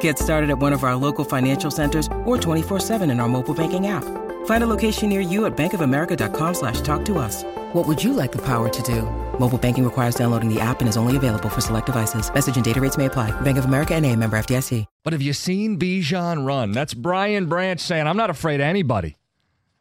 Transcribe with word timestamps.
Get 0.00 0.18
started 0.18 0.50
at 0.50 0.58
one 0.58 0.72
of 0.74 0.84
our 0.84 0.96
local 0.96 1.24
financial 1.24 1.70
centers 1.70 2.06
or 2.26 2.36
24-7 2.36 3.10
in 3.10 3.20
our 3.20 3.28
mobile 3.28 3.54
banking 3.54 3.86
app. 3.86 4.04
Find 4.46 4.62
a 4.64 4.66
location 4.66 5.08
near 5.08 5.20
you 5.20 5.46
at 5.46 5.56
bankofamerica.com 5.56 6.54
slash 6.54 6.80
talk 6.82 7.04
to 7.06 7.18
us. 7.18 7.44
What 7.72 7.86
would 7.86 8.02
you 8.02 8.12
like 8.12 8.32
the 8.32 8.40
power 8.42 8.68
to 8.68 8.82
do? 8.82 9.02
Mobile 9.38 9.58
banking 9.58 9.84
requires 9.84 10.14
downloading 10.14 10.52
the 10.52 10.60
app 10.60 10.80
and 10.80 10.88
is 10.88 10.96
only 10.96 11.16
available 11.16 11.48
for 11.48 11.60
select 11.60 11.86
devices. 11.86 12.32
Message 12.32 12.56
and 12.56 12.64
data 12.64 12.80
rates 12.80 12.96
may 12.98 13.06
apply. 13.06 13.30
Bank 13.42 13.56
of 13.58 13.64
America 13.66 13.94
and 13.94 14.04
a 14.06 14.14
member 14.14 14.38
FDIC. 14.38 14.84
But 15.04 15.12
have 15.12 15.22
you 15.22 15.32
seen 15.32 15.78
Bijan 15.78 16.46
run? 16.46 16.72
That's 16.72 16.94
Brian 16.94 17.46
Branch 17.46 17.80
saying, 17.80 18.06
I'm 18.06 18.16
not 18.16 18.30
afraid 18.30 18.56
of 18.56 18.66
anybody. 18.66 19.16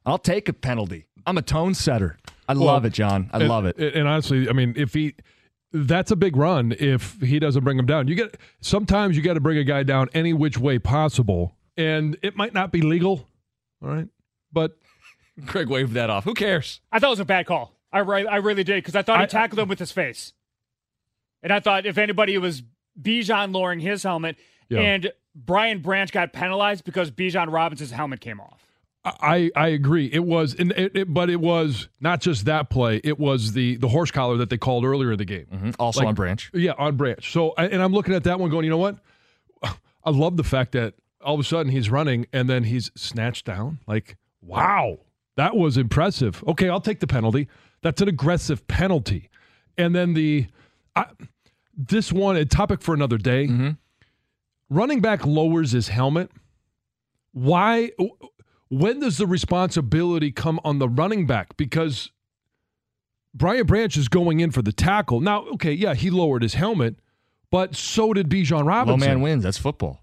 I'll 0.06 0.18
take 0.18 0.48
a 0.50 0.54
penalty. 0.54 1.06
I'm 1.26 1.38
a 1.38 1.42
tone 1.42 1.74
setter. 1.74 2.18
I 2.48 2.54
Well, 2.54 2.64
love 2.66 2.86
it, 2.86 2.94
Jon. 2.94 3.30
I 3.34 3.40
and- 3.40 3.50
love 3.50 3.66
it. 3.66 3.78
And 3.78 4.08
honestly, 4.08 4.50
I 4.50 4.54
mean, 4.54 4.74
if 4.78 4.94
he 4.94 5.16
that's 5.86 6.12
a 6.12 6.16
big 6.16 6.36
run 6.36 6.74
if 6.80 7.20
he 7.22 7.40
doesn't 7.40 7.64
bring 7.64 7.78
him 7.78 7.86
down. 7.86 8.08
You 8.08 8.16
get 8.16 8.38
sometimes 8.62 9.16
you 9.18 9.24
got 9.24 9.34
to 9.36 9.40
bring 9.40 9.58
a 9.58 9.64
guy 9.64 9.84
down 9.84 10.10
any 10.14 10.34
which 10.34 10.58
way 10.58 10.80
possible, 10.80 11.56
and 11.76 12.18
it 12.22 12.36
might 12.36 12.54
not 12.54 12.72
be 12.72 12.82
legal. 12.82 13.28
All 13.82 13.90
right, 13.90 14.08
but 14.52 14.78
Craig 15.46 15.68
waved 15.70 15.94
that 15.94 16.10
off. 16.10 16.24
Who 16.24 16.34
cares? 16.34 16.82
I 16.92 17.00
thought 17.00 17.08
it 17.08 17.12
was 17.12 17.20
a 17.20 17.26
bad 17.26 17.46
call. 17.46 17.74
I, 17.92 18.00
re- 18.00 18.28
I 18.28 18.38
really 18.38 18.64
did 18.64 18.84
because 18.84 18.96
I 18.96 19.02
thought 19.02 19.20
he 19.20 19.24
I- 19.24 19.28
tackled 19.28 19.60
him 19.60 19.68
with 19.70 19.80
his 19.80 19.92
face, 19.92 20.34
and 21.44 21.54
I 21.54 21.60
thought 21.60 21.86
if 21.86 21.98
anybody 21.98 22.38
was 22.38 22.64
Bijan 23.02 23.54
lowering 23.54 23.80
his 23.80 24.04
helmet, 24.04 24.36
Yeah. 24.70 24.80
and 24.80 25.12
Brian 25.36 25.80
Branch 25.80 26.12
got 26.12 26.34
penalized 26.34 26.84
because 26.84 27.12
Bijan 27.12 27.52
Robinson's 27.52 27.92
helmet 27.92 28.20
came 28.22 28.40
off. 28.42 28.67
I 29.06 29.50
I 29.56 29.68
agree. 29.70 30.10
It 30.12 30.26
was, 30.26 30.54
and 30.60 30.72
it, 30.74 30.96
it, 30.96 31.14
but 31.14 31.30
it 31.30 31.40
was 31.40 31.88
not 32.02 32.20
just 32.20 32.46
that 32.46 32.70
play. 32.70 33.00
It 33.04 33.18
was 33.18 33.54
the 33.54 33.78
the 33.78 33.88
horse 33.88 34.12
collar 34.12 34.36
that 34.38 34.50
they 34.50 34.58
called 34.58 34.84
earlier 34.84 35.14
in 35.14 35.18
the 35.18 35.26
game. 35.26 35.46
Mhm. 35.54 35.76
Also 35.80 36.02
Like- 36.02 36.10
on 36.10 36.16
Branch. 36.16 36.50
Yeah, 36.54 36.74
on 36.78 36.98
Branch. 36.98 37.32
So, 37.32 37.54
and 37.58 37.82
I'm 37.82 37.94
looking 37.94 38.14
at 38.14 38.26
that 38.26 38.40
one 38.40 38.50
going, 38.50 38.66
you 38.66 38.70
know 38.70 38.78
what? 38.78 38.98
I 40.04 40.10
love 40.10 40.36
the 40.36 40.44
fact 40.44 40.74
that 40.74 40.96
all 41.24 41.36
of 41.36 41.40
a 41.40 41.44
sudden 41.44 41.72
he's 41.72 41.90
running 41.90 42.26
and 42.34 42.50
then 42.50 42.66
he's 42.66 42.92
snatched 42.96 43.46
down. 43.46 43.80
Like, 43.88 44.18
wow, 44.42 44.98
that 45.38 45.56
was 45.56 45.78
impressive. 45.78 46.44
Okay, 46.48 46.68
I'll 46.70 46.82
take 46.82 47.00
the 47.00 47.08
penalty. 47.08 47.48
That's 47.82 48.02
an 48.02 48.08
aggressive 48.10 48.68
penalty. 48.68 49.30
And 49.78 49.96
then 49.96 50.16
the, 50.16 50.48
I, 50.96 51.06
this 51.76 52.12
one, 52.12 52.36
a 52.36 52.44
topic 52.46 52.82
for 52.82 52.94
another 52.94 53.18
day. 53.18 53.76
Running 54.70 55.00
back 55.00 55.26
lowers 55.26 55.72
his 55.72 55.88
helmet. 55.88 56.30
Why? 57.32 57.92
When 58.70 59.00
does 59.00 59.18
the 59.18 59.28
responsibility 59.28 60.32
come 60.32 60.60
on 60.64 60.80
the 60.80 60.90
running 60.90 61.26
back? 61.26 61.56
Because 61.58 62.12
Brian 63.34 63.66
Branch 63.66 63.96
is 63.96 64.08
going 64.08 64.40
in 64.40 64.52
for 64.52 64.62
the 64.62 64.72
tackle. 64.72 65.22
Now, 65.22 65.46
okay, 65.54 65.72
yeah, 65.72 65.94
he 65.94 66.10
lowered 66.10 66.42
his 66.42 66.56
helmet, 66.56 66.96
but 67.52 67.76
so 67.76 68.14
did 68.14 68.30
Bijan 68.30 68.66
Robinson. 68.66 69.00
Low 69.00 69.08
man 69.08 69.22
wins. 69.22 69.44
That's 69.44 69.58
football. 69.58 70.02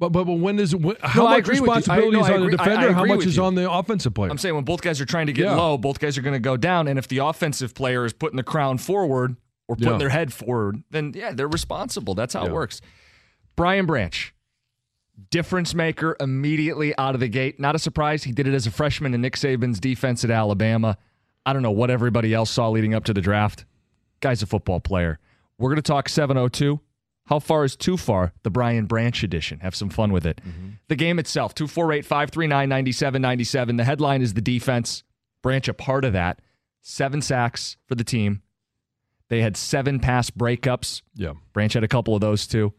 But, 0.00 0.10
but 0.10 0.24
but 0.24 0.34
when 0.34 0.60
is 0.60 0.76
when, 0.76 0.94
how 1.02 1.26
I 1.26 1.38
much 1.38 1.48
you. 1.48 1.54
I- 1.54 1.58
responsibility 1.58 2.10
no, 2.12 2.20
is 2.20 2.30
on 2.30 2.40
the 2.40 2.46
agree- 2.46 2.56
I- 2.58 2.62
I 2.62 2.66
defender? 2.68 2.92
how 2.92 3.04
much 3.04 3.26
is 3.26 3.36
you. 3.36 3.42
on 3.42 3.54
the 3.56 3.68
offensive 3.68 4.14
player? 4.14 4.30
I'm 4.30 4.38
saying 4.38 4.54
when 4.54 4.62
both 4.64 4.80
guys 4.80 5.00
are 5.00 5.04
trying 5.06 5.26
to 5.26 5.32
get 5.32 5.46
Yeah. 5.46 5.56
low, 5.56 5.76
both 5.76 5.98
guys 5.98 6.16
are 6.16 6.22
going 6.22 6.34
to 6.34 6.38
go 6.40 6.56
down. 6.56 6.86
And 6.86 7.00
if 7.00 7.08
the 7.08 7.18
offensive 7.18 7.74
player 7.74 8.04
is 8.04 8.12
putting 8.12 8.36
the 8.36 8.44
crown 8.44 8.78
forward 8.78 9.36
or 9.66 9.74
putting 9.74 9.92
Yeah. 9.94 9.98
their 9.98 10.08
head 10.10 10.32
forward, 10.32 10.84
then 10.90 11.14
yeah, 11.16 11.32
they're 11.32 11.48
responsible. 11.48 12.14
That's 12.14 12.34
how 12.34 12.42
Yeah. 12.44 12.50
it 12.50 12.52
works. 12.52 12.80
Brian 13.56 13.86
Branch, 13.86 14.32
difference 15.30 15.74
maker 15.74 16.16
immediately 16.20 16.96
out 16.98 17.14
of 17.14 17.20
the 17.20 17.28
gate. 17.28 17.58
Not 17.60 17.74
a 17.74 17.78
surprise. 17.78 18.24
He 18.24 18.32
did 18.32 18.46
it 18.46 18.54
as 18.54 18.66
a 18.66 18.70
freshman 18.70 19.14
in 19.14 19.20
Nick 19.20 19.34
Saban's 19.36 19.80
defense 19.80 20.24
at 20.24 20.30
Alabama. 20.30 20.96
I 21.44 21.52
don't 21.52 21.62
know 21.62 21.70
what 21.70 21.90
everybody 21.90 22.34
else 22.34 22.50
saw 22.50 22.68
leading 22.68 22.94
up 22.94 23.04
to 23.04 23.14
the 23.14 23.20
draft. 23.20 23.64
Guy's 24.20 24.42
a 24.42 24.46
football 24.46 24.80
player. 24.80 25.18
We're 25.58 25.70
going 25.70 25.76
to 25.76 25.82
talk 25.82 26.08
702. 26.08 26.80
How 27.26 27.38
far 27.38 27.64
is 27.64 27.76
too 27.76 27.96
far? 27.96 28.32
The 28.42 28.50
Brian 28.50 28.86
Branch 28.86 29.22
edition. 29.22 29.60
Have 29.60 29.74
some 29.74 29.90
fun 29.90 30.12
with 30.12 30.24
it. 30.24 30.40
Mm-hmm. 30.46 30.68
The 30.88 30.96
game 30.96 31.18
itself, 31.18 31.54
248 31.54 32.04
539 32.04 32.68
9797. 32.68 33.76
The 33.76 33.84
headline 33.84 34.22
is 34.22 34.34
the 34.34 34.40
defense. 34.40 35.04
Branch 35.42 35.68
a 35.68 35.74
part 35.74 36.04
of 36.04 36.14
that. 36.14 36.40
Seven 36.80 37.20
sacks 37.20 37.76
for 37.86 37.94
the 37.94 38.04
team. 38.04 38.42
They 39.28 39.42
had 39.42 39.56
seven 39.58 40.00
pass 40.00 40.30
breakups. 40.30 41.02
yeah, 41.14 41.34
Branch 41.52 41.72
had 41.72 41.84
a 41.84 41.88
couple 41.88 42.14
of 42.14 42.22
those 42.22 42.46
too. 42.46 42.72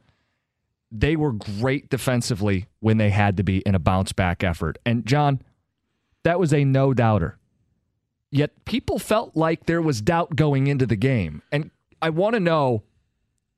They 0.91 1.15
were 1.15 1.31
great 1.31 1.89
defensively 1.89 2.67
when 2.79 2.97
they 2.97 3.09
had 3.09 3.37
to 3.37 3.43
be 3.43 3.59
in 3.59 3.75
a 3.75 3.79
bounce 3.79 4.11
back 4.11 4.43
effort. 4.43 4.79
And 4.85 5.05
Jon, 5.05 5.41
that 6.23 6.39
was 6.39 6.53
a 6.53 6.63
no 6.63 6.93
doubter. 6.93 7.37
Yet 8.31 8.65
people 8.65 8.99
felt 8.99 9.35
like 9.35 9.65
there 9.65 9.81
was 9.81 10.01
doubt 10.01 10.35
going 10.35 10.67
into 10.67 10.85
the 10.85 10.95
game. 10.95 11.41
And 11.51 11.71
I 12.01 12.09
want 12.09 12.35
to 12.35 12.39
know 12.39 12.83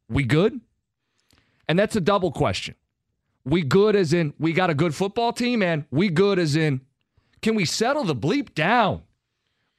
we 0.09 0.24
good? 0.24 0.59
And 1.68 1.80
that's 1.80 1.96
a 1.96 2.02
double 2.02 2.31
question. 2.31 2.75
We 3.46 3.64
good 3.64 3.96
as 3.96 4.14
in 4.14 4.34
we 4.40 4.53
got 4.53 4.70
a 4.70 4.74
good 4.74 4.94
football 4.94 5.34
team, 5.34 5.64
and 5.64 5.86
we 5.90 6.09
good 6.09 6.38
as 6.38 6.56
in 6.56 6.81
can 7.41 7.56
we 7.56 7.66
settle 7.66 8.03
the 8.03 8.16
bleep 8.16 8.53
down? 8.53 9.02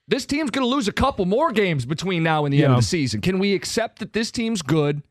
This 0.09 0.27
team's 0.27 0.51
going 0.51 0.65
to 0.65 0.75
lose 0.75 0.89
a 0.89 0.93
couple 0.93 1.27
more 1.27 1.53
games 1.53 1.87
between 1.87 2.23
now 2.23 2.45
and 2.45 2.53
the 2.53 2.65
end 2.65 2.73
of 2.73 2.79
the 2.79 2.87
season. 2.87 3.21
Can 3.21 3.39
we 3.39 3.55
accept 3.55 4.01
that 4.01 4.13
this 4.13 4.31
team's 4.31 4.61
good 4.61 5.03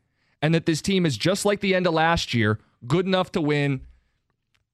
and 0.42 0.54
that 0.54 0.66
this 0.66 0.82
team 0.82 1.06
is 1.06 1.16
just 1.16 1.44
like 1.44 1.60
the 1.60 1.74
end 1.74 1.86
of 1.86 1.94
last 1.94 2.34
year, 2.34 2.58
good 2.86 3.06
enough 3.06 3.32
to 3.32 3.40
win 3.40 3.80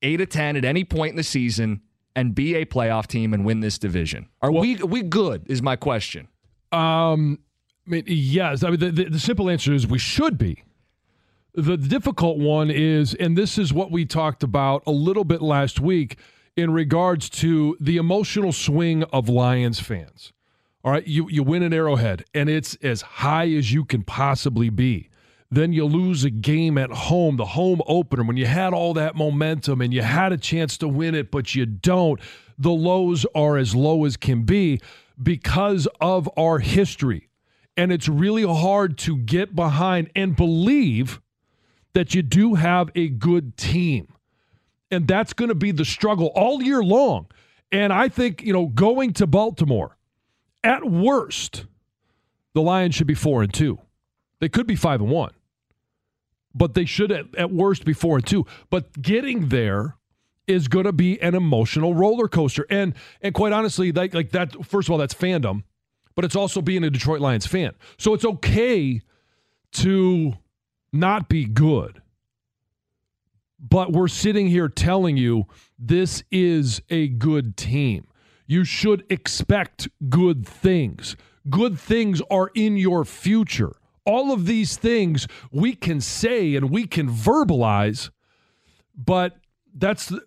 8 0.03 0.21
of 0.23 0.29
10 0.31 0.57
at 0.57 0.65
any 0.65 0.83
point 0.83 1.11
in 1.11 1.17
the 1.17 1.23
season 1.23 1.83
and 2.17 2.35
be 2.35 2.55
a 2.57 2.65
playoff 2.65 3.07
team 3.07 3.33
and 3.35 3.45
win 3.45 3.61
this 3.61 3.79
division? 3.79 4.29
Are 4.43 4.51
we 4.51 4.81
are 4.81 4.87
we 4.87 5.03
good 5.03 5.47
is 5.47 5.63
my 5.63 5.77
question. 5.77 6.29
Um, 6.73 7.39
I 7.87 7.91
mean, 7.91 8.05
yes. 8.07 8.65
I 8.65 8.71
mean, 8.71 8.81
the, 8.81 8.91
the, 8.91 9.05
the 9.05 9.19
simple 9.19 9.49
answer 9.49 9.73
is 9.73 9.87
we 9.87 9.99
should 9.99 10.37
be. 10.37 10.65
The 11.55 11.77
difficult 11.77 12.39
one 12.39 12.71
is, 12.71 13.15
and 13.15 13.37
this 13.37 13.59
is 13.59 13.73
what 13.73 13.91
we 13.91 14.05
talked 14.05 14.43
about 14.43 14.83
a 14.87 14.91
little 14.91 15.25
bit 15.25 15.41
last 15.41 15.81
week 15.81 16.19
in 16.57 16.73
regards 16.73 17.29
to 17.31 17.77
the 17.81 17.97
emotional 17.97 18.53
swing 18.53 19.03
of 19.05 19.29
Lions 19.29 19.81
fans. 19.81 20.33
All 20.85 20.93
right, 20.93 21.07
you 21.07 21.29
you 21.29 21.43
win 21.43 21.63
an 21.63 21.73
Arrowhead, 21.73 22.25
and 22.35 22.49
it's 22.49 22.75
as 22.77 23.03
high 23.03 23.49
as 23.51 23.73
you 23.73 23.85
can 23.85 24.05
possibly 24.05 24.71
be. 24.71 25.09
Then 25.51 25.73
you 25.73 25.87
lose 25.87 26.25
a 26.25 26.31
game 26.31 26.77
at 26.77 26.91
home, 26.91 27.37
the 27.37 27.45
home 27.47 27.81
opener, 27.87 28.23
when 28.23 28.37
you 28.37 28.47
had 28.47 28.75
all 28.75 28.95
that 28.95 29.17
momentum 29.17 29.81
and 29.81 29.95
you 29.95 30.03
had 30.03 30.33
a 30.33 30.37
chance 30.37 30.77
to 30.79 30.89
win 30.89 31.15
it, 31.15 31.31
but 31.31 31.55
you 31.55 31.65
don't. 31.65 32.21
The 32.59 32.71
lows 32.71 33.25
are 33.35 33.57
as 33.57 33.75
low 33.75 34.05
as 34.05 34.17
can 34.17 34.43
be 34.43 34.81
because 35.23 35.89
of 36.01 36.29
our 36.37 36.59
history. 36.59 37.29
And 37.77 37.93
it's 37.93 38.09
really 38.09 38.45
hard 38.45 38.99
to 38.99 39.17
get 39.17 39.55
behind 39.55 40.11
and 40.15 40.37
believe 40.37 41.21
that 41.95 42.15
you 42.15 42.23
do 42.23 42.55
have 42.55 42.91
a 42.95 43.09
good 43.09 43.57
team. 43.57 44.13
And 44.91 45.07
that's 45.07 45.33
going 45.33 45.49
to 45.49 45.55
be 45.55 45.71
the 45.71 45.85
struggle 45.85 46.27
all 46.35 46.63
year 46.63 46.83
long. 46.83 47.27
And 47.71 47.93
I 47.93 48.09
think, 48.09 48.43
you 48.43 48.53
know, 48.53 48.67
going 48.67 49.13
to 49.15 49.27
Baltimore, 49.27 49.97
at 50.65 50.85
worst, 50.85 51.67
the 52.55 52.63
Lions 52.63 52.95
should 52.95 53.07
be 53.07 53.15
four 53.15 53.43
and 53.43 53.53
two. 53.53 53.79
They 54.41 54.49
could 54.49 54.67
be 54.67 54.77
five 54.77 55.01
and 55.01 55.11
one, 55.11 55.33
but 56.59 56.75
they 56.75 56.85
should 56.85 57.13
at, 57.13 57.35
at 57.37 57.51
worst 57.53 57.85
be 57.85 57.93
four 57.93 58.17
and 58.17 58.27
two. 58.27 58.45
But 58.69 59.01
getting 59.01 59.49
there 59.49 59.97
is 60.47 60.67
going 60.67 60.87
to 60.87 60.93
be 60.93 61.21
an 61.23 61.35
emotional 61.35 61.95
roller 61.95 62.27
coaster. 62.27 62.67
And 62.69 62.95
and 63.23 63.35
quite 63.35 63.53
honestly, 63.53 63.93
like 63.93 64.15
like 64.15 64.31
that. 64.31 64.67
First 64.67 64.89
of 64.89 64.93
all, 64.93 64.99
that's 64.99 65.15
fandom, 65.15 65.63
but 66.15 66.25
it's 66.25 66.37
also 66.37 66.61
being 66.61 66.83
a 66.85 66.91
Detroit 66.91 67.21
Lions 67.21 67.47
fan. 67.47 67.73
So 67.99 68.15
it's 68.15 68.25
okay 68.25 69.01
to 69.73 70.35
not 70.93 71.29
be 71.29 71.45
good. 71.45 72.03
But 73.61 73.93
we're 73.93 74.09
sitting 74.09 74.47
here 74.47 74.69
telling 74.69 75.17
you 75.17 75.47
this 75.79 76.23
is 76.31 76.81
a 76.91 77.09
good 77.09 77.57
team. 77.57 78.07
You 78.47 78.65
should 78.65 79.05
expect 79.11 79.89
good 80.09 80.47
things. 80.47 81.17
Good 81.51 81.79
things 81.79 82.23
are 82.31 82.51
in 82.55 82.77
your 82.77 83.05
future. 83.05 83.73
All 84.09 84.33
of 84.33 84.47
these 84.47 84.77
things 84.79 85.29
we 85.53 85.75
can 85.75 86.01
say 86.01 86.57
and 86.57 86.71
we 86.71 86.87
can 86.87 87.09
verbalize, 87.09 88.11
but 88.97 89.37
that's 89.75 90.07
the, 90.07 90.23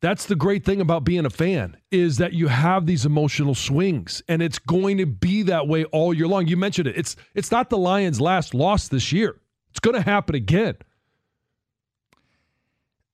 that's 0.00 0.26
the 0.26 0.34
great 0.34 0.64
thing 0.64 0.80
about 0.80 1.04
being 1.04 1.24
a 1.24 1.30
fan 1.30 1.76
is 1.92 2.18
that 2.18 2.32
you 2.32 2.48
have 2.48 2.84
these 2.84 3.06
emotional 3.06 3.54
swings 3.54 4.20
and 4.28 4.42
it's 4.42 4.58
going 4.58 4.98
to 4.98 5.06
be 5.06 5.42
that 5.44 5.68
way 5.68 5.84
all 5.84 6.12
year 6.12 6.26
long. 6.26 6.48
You 6.48 6.56
mentioned 6.56 6.88
it. 6.88 6.96
It's 6.96 7.14
it's 7.34 7.52
not 7.52 7.70
the 7.70 7.78
Lions 7.78 8.20
last 8.20 8.52
loss 8.52 8.88
this 8.88 9.12
year. 9.12 9.40
It's 9.70 9.78
going 9.80 9.94
to 9.94 10.02
happen 10.02 10.34
again. 10.34 10.74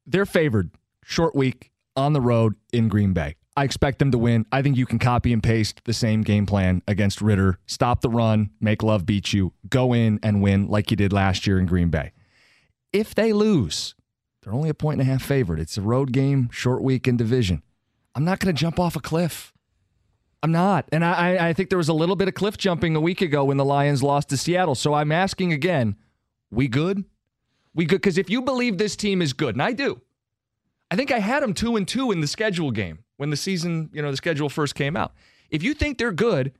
They're 0.06 0.26
favored. 0.26 0.70
Short 1.05 1.34
week 1.37 1.70
on 1.94 2.14
the 2.14 2.20
road 2.20 2.55
in 2.72 2.88
Green 2.88 3.12
Bay. 3.12 3.37
I 3.58 3.64
expect 3.64 3.99
them 3.99 4.12
to 4.12 4.19
win. 4.19 4.46
I 4.52 4.62
think 4.62 4.76
you 4.76 4.87
can 4.87 5.00
copy 5.00 5.32
and 5.32 5.43
paste 5.43 5.81
the 5.84 5.93
same 5.93 6.22
game 6.22 6.46
plan 6.46 6.81
against 6.87 7.20
Ritter. 7.20 7.58
Stop 7.66 8.02
the 8.02 8.08
run, 8.08 8.50
make 8.60 8.84
love 8.84 9.05
beat 9.05 9.32
you, 9.32 9.52
go 9.69 9.93
in 9.93 10.20
and 10.22 10.40
win 10.40 10.69
like 10.69 10.93
you 10.93 10.96
did 10.96 11.12
last 11.12 11.44
year 11.44 11.58
in 11.58 11.66
Green 11.66 11.88
Bay. 11.88 12.12
If 12.93 13.16
they 13.16 13.32
lose, 13.32 13.96
they're 14.40 14.55
only 14.55 14.69
a 14.69 14.75
point 14.75 15.00
and 15.00 15.08
a 15.08 15.12
half 15.12 15.25
favorite. 15.25 15.58
It's 15.58 15.76
a 15.76 15.82
road 15.82 16.12
game, 16.12 16.49
short 16.52 16.84
week 16.84 17.08
in 17.08 17.16
division. 17.16 17.64
I'm 18.14 18.25
not 18.25 18.38
going 18.38 18.55
to 18.55 18.56
jump 18.56 18.78
off 18.78 18.94
a 18.94 19.00
cliff. 19.00 19.52
I'm 20.40 20.52
not. 20.52 20.88
And 20.93 21.05
I, 21.05 21.49
I 21.49 21.52
think 21.52 21.69
there 21.69 21.78
was 21.78 21.88
a 21.88 21.93
little 21.93 22.14
bit 22.14 22.28
of 22.28 22.34
cliff 22.34 22.58
jumping 22.58 22.94
a 22.94 23.00
week 23.00 23.22
ago 23.22 23.46
when 23.46 23.56
the 23.56 23.64
Lions 23.64 24.05
lost 24.05 24.28
to 24.28 24.37
Seattle. 24.37 24.76
So 24.76 24.94
I'm 24.94 25.10
asking 25.10 25.52
again, 25.52 25.96
we 26.49 26.69
good? 26.69 27.02
We 27.75 27.87
good? 27.87 28.02
Because 28.02 28.19
if 28.19 28.31
you 28.31 28.40
believe 28.40 28.78
this 28.78 28.94
team 28.94 29.20
is 29.20 29.32
good, 29.32 29.56
and 29.56 29.62
I 29.62 29.72
do, 29.72 30.00
I 30.93 30.94
think 30.94 31.10
I 31.10 31.19
had 31.19 31.43
them 31.43 31.55
two 31.55 31.75
and 31.75 31.88
two 31.88 32.12
in 32.12 32.20
the 32.20 32.28
schedule 32.28 32.70
game 32.70 33.00
when 33.19 33.31
the 33.31 33.37
season, 33.37 33.91
you 33.93 34.00
know, 34.00 34.11
the 34.11 34.17
schedule 34.17 34.49
first 34.49 34.75
came 34.75 34.97
out. 34.97 35.12
If 35.50 35.62
you 35.62 35.75
think 35.75 35.99
they're 35.99 36.12
good, 36.12 36.53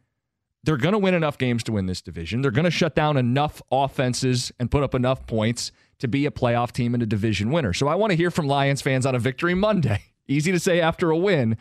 they're 0.65 0.77
going 0.77 0.93
to 0.93 0.99
win 0.99 1.15
enough 1.15 1.39
games 1.39 1.63
to 1.65 1.73
win 1.73 1.87
this 1.87 2.03
division. 2.03 2.43
They're 2.43 2.51
going 2.51 2.65
to 2.65 2.71
shut 2.71 2.95
down 2.95 3.17
enough 3.17 3.63
offenses 3.71 4.53
and 4.59 4.71
put 4.71 4.83
up 4.83 4.95
enough 4.95 5.27
points 5.27 5.73
to 6.01 6.09
be 6.09 6.27
a 6.27 6.31
playoff 6.31 6.73
team 6.73 6.95
and 6.95 7.03
a 7.03 7.07
division 7.07 7.51
winner. 7.51 7.73
So 7.73 7.89
I 7.89 7.95
want 7.95 8.11
to 8.11 8.17
hear 8.17 8.31
from 8.31 8.47
Lions 8.47 8.83
fans 8.83 9.07
on 9.07 9.15
a 9.15 9.19
victory 9.19 9.55
Monday. 9.55 10.03
Easy 10.29 10.53
to 10.53 10.61
say 10.61 10.81
after 10.81 11.11
a 11.11 11.17
win. 11.17 11.57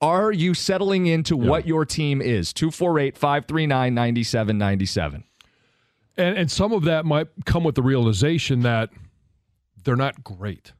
Are 0.00 0.32
you 0.32 0.54
settling 0.54 1.06
into 1.06 1.36
yeah. 1.36 1.48
what 1.48 1.66
your 1.66 1.84
team 1.84 2.20
is? 2.20 2.52
248 2.52 3.16
539 3.16 3.94
9797. 3.94 5.24
And, 6.16 6.36
and 6.36 6.50
some 6.50 6.72
of 6.72 6.82
that 6.84 7.06
might 7.06 7.28
come 7.46 7.64
with 7.64 7.76
the 7.76 7.82
realization 7.82 8.60
that 8.62 8.90
they're 9.84 9.96
not 9.96 10.22
great 10.24 10.72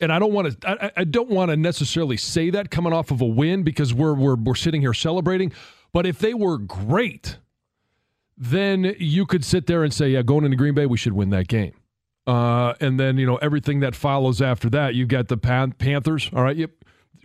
and 0.00 0.12
I 0.12 0.18
don't 0.18 0.32
want 0.32 0.60
to 0.60 0.68
I, 0.68 0.92
I 0.98 1.04
don't 1.04 1.30
want 1.30 1.50
to 1.50 1.56
necessarily 1.56 2.16
say 2.16 2.50
that 2.50 2.70
coming 2.70 2.92
off 2.92 3.10
of 3.10 3.20
a 3.20 3.26
win 3.26 3.62
because 3.62 3.94
we're 3.94 4.14
we're 4.14 4.36
we're 4.36 4.54
sitting 4.54 4.80
here 4.80 4.94
celebrating. 4.94 5.52
But 5.92 6.06
if 6.06 6.18
they 6.18 6.34
were 6.34 6.58
great, 6.58 7.38
then 8.36 8.96
you 8.98 9.26
could 9.26 9.44
sit 9.44 9.66
there 9.66 9.84
and 9.84 9.94
say, 9.94 10.08
yeah, 10.08 10.22
going 10.22 10.44
into 10.44 10.56
Green 10.56 10.74
Bay, 10.74 10.86
we 10.86 10.96
should 10.96 11.12
win 11.12 11.30
that 11.30 11.46
game. 11.46 11.74
Uh, 12.26 12.74
and 12.80 12.98
then 12.98 13.18
you 13.18 13.26
know 13.26 13.36
everything 13.36 13.80
that 13.80 13.94
follows 13.94 14.40
after 14.42 14.70
that. 14.70 14.94
You've 14.94 15.08
got 15.08 15.28
the 15.28 15.36
Pan- 15.36 15.72
Panthers. 15.72 16.30
All 16.34 16.42
right, 16.42 16.56
yep, 16.56 16.70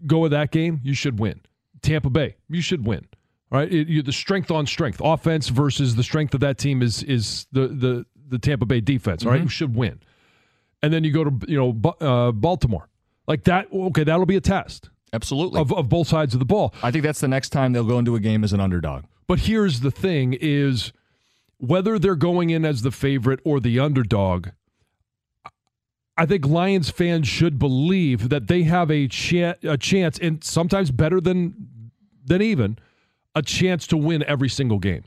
go 0.06 0.20
with 0.20 0.32
that 0.32 0.52
game. 0.52 0.82
You 0.84 0.94
should 0.94 1.20
win. 1.20 1.42
Tampa 1.82 2.10
Bay, 2.10 2.36
you 2.50 2.62
should 2.62 2.86
win. 2.86 3.08
All 3.52 3.60
right, 3.60 3.72
it, 3.72 3.88
you, 3.88 4.02
the 4.04 4.12
strength 4.12 4.52
on 4.52 4.68
strength, 4.68 5.02
offense 5.04 5.48
versus 5.48 5.96
the 5.96 6.04
strength 6.04 6.34
of 6.34 6.42
that 6.42 6.58
team 6.58 6.82
is 6.82 7.02
is 7.04 7.48
the 7.52 7.70
the 7.70 8.06
the 8.28 8.38
Tampa 8.38 8.66
Bay 8.66 8.82
defense. 8.82 9.26
All 9.26 9.32
right, 9.32 9.38
mm-hmm. 9.38 9.46
you 9.46 9.50
should 9.50 9.76
win 9.76 10.02
and 10.82 10.94
then 10.94 11.04
you 11.04 11.12
go 11.12 11.24
to 11.24 11.40
you 11.48 11.58
know 11.58 11.96
uh, 12.00 12.32
Baltimore. 12.32 12.90
Like 13.28 13.44
that, 13.44 13.68
okay, 13.72 14.04
that'll 14.04 14.26
be 14.26 14.38
a 14.38 14.42
test. 14.42 14.90
Absolutely. 15.14 15.60
Of, 15.60 15.72
of 15.74 15.90
both 15.90 16.08
sides 16.08 16.34
of 16.34 16.40
the 16.40 16.46
ball. 16.46 16.74
I 16.84 16.92
think 16.92 17.04
that's 17.04 17.20
the 17.20 17.28
next 17.28 17.50
time 17.50 17.74
they'll 17.74 17.84
go 17.84 18.00
into 18.00 18.16
a 18.16 18.20
game 18.20 18.44
as 18.44 18.54
an 18.54 18.60
underdog. 18.60 19.06
But 19.28 19.40
here's 19.40 19.82
the 19.82 19.92
thing 19.92 20.36
is 20.40 20.92
whether 21.58 22.00
they're 22.00 22.16
going 22.16 22.50
in 22.50 22.66
as 22.66 22.82
the 22.82 22.92
favorite 22.92 23.40
or 23.44 23.60
the 23.60 23.80
underdog, 23.80 24.50
I 26.18 26.26
think 26.26 26.46
Lions 26.46 26.90
fans 26.90 27.28
should 27.28 27.60
believe 27.60 28.30
that 28.30 28.48
they 28.48 28.64
have 28.64 28.92
a, 28.92 29.04
a 29.06 29.78
chance, 29.78 30.20
and 30.20 30.44
sometimes 30.44 30.92
better 30.92 31.22
than 31.22 31.92
than 32.26 32.42
even, 32.42 32.78
a 33.34 33.42
chance 33.42 33.88
to 33.88 33.98
win 33.98 34.24
every 34.24 34.50
single 34.50 34.80
game 34.80 35.04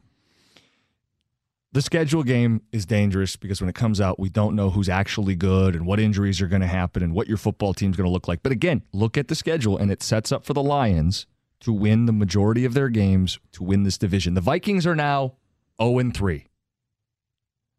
the 1.73 1.81
schedule 1.81 2.23
game 2.23 2.61
is 2.71 2.85
dangerous 2.85 3.37
because 3.37 3.61
when 3.61 3.71
it 3.71 3.75
comes 3.75 4.01
out, 4.01 4.21
we 4.21 4.29
don't 4.29 4.55
know 4.55 4.69
who's 4.71 4.91
actually 4.91 5.35
good 5.35 5.75
and 5.75 5.87
what 5.87 5.99
injuries 5.99 6.41
are 6.43 6.47
going 6.47 6.61
to 6.61 6.67
happen 6.67 7.03
and 7.03 7.15
what 7.15 7.29
your 7.29 7.39
football 7.39 7.73
team's 7.73 7.97
going 7.97 8.07
to 8.07 8.13
look 8.13 8.29
like. 8.29 8.43
But 8.43 8.53
again, 8.53 8.83
look 8.93 9.17
at 9.17 9.29
the 9.29 9.35
schedule 9.35 9.79
and 9.79 9.91
it 9.91 10.03
sets 10.03 10.31
up 10.31 10.45
for 10.45 10.53
the 10.53 10.63
Lions 10.63 11.27
to 11.61 11.73
win 11.73 12.05
the 12.05 12.13
majority 12.13 12.65
of 12.67 12.75
their 12.75 12.91
games 12.91 13.39
to 13.53 13.65
win 13.65 13.85
this 13.85 13.97
division. 13.97 14.35
The 14.35 14.41
Vikings 14.43 14.87
are 14.87 14.95
now 14.95 15.37
0 15.81 16.11
3. 16.11 16.47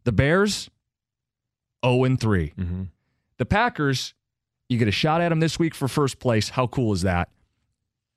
The 0.06 0.12
Bears 0.12 0.72
0 1.86 2.16
3. 2.16 2.54
Mm-hmm. 2.57 2.84
The 3.38 3.45
Packers, 3.45 4.16
you 4.69 4.80
get 4.80 4.88
a 4.88 4.92
shot 4.92 5.22
at 5.22 5.30
them 5.30 5.40
this 5.40 5.60
week 5.60 5.75
for 5.75 5.88
first 5.88 6.18
place. 6.18 6.50
How 6.50 6.66
cool 6.66 6.94
is 6.94 7.04
that? 7.04 7.30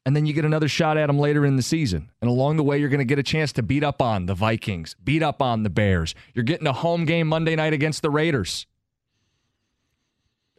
And 0.06 0.14
then 0.14 0.24
you 0.24 0.32
get 0.32 0.44
another 0.44 0.68
shot 0.68 0.96
at 0.96 1.08
them 1.08 1.18
later 1.18 1.44
in 1.44 1.56
the 1.56 1.62
season. 1.62 2.10
And 2.20 2.30
along 2.30 2.58
the 2.58 2.62
way, 2.62 2.78
you're 2.78 2.88
going 2.88 3.00
to 3.00 3.04
get 3.04 3.18
a 3.18 3.24
chance 3.24 3.52
to 3.54 3.62
beat 3.62 3.82
up 3.82 4.00
on 4.00 4.26
the 4.26 4.34
Vikings, 4.34 4.94
beat 5.02 5.20
up 5.20 5.42
on 5.42 5.64
the 5.64 5.68
Bears. 5.68 6.14
You're 6.32 6.44
getting 6.44 6.68
a 6.68 6.72
home 6.72 7.06
game 7.06 7.26
Monday 7.26 7.56
night 7.56 7.72
against 7.72 8.02
the 8.02 8.10
Raiders. 8.10 8.66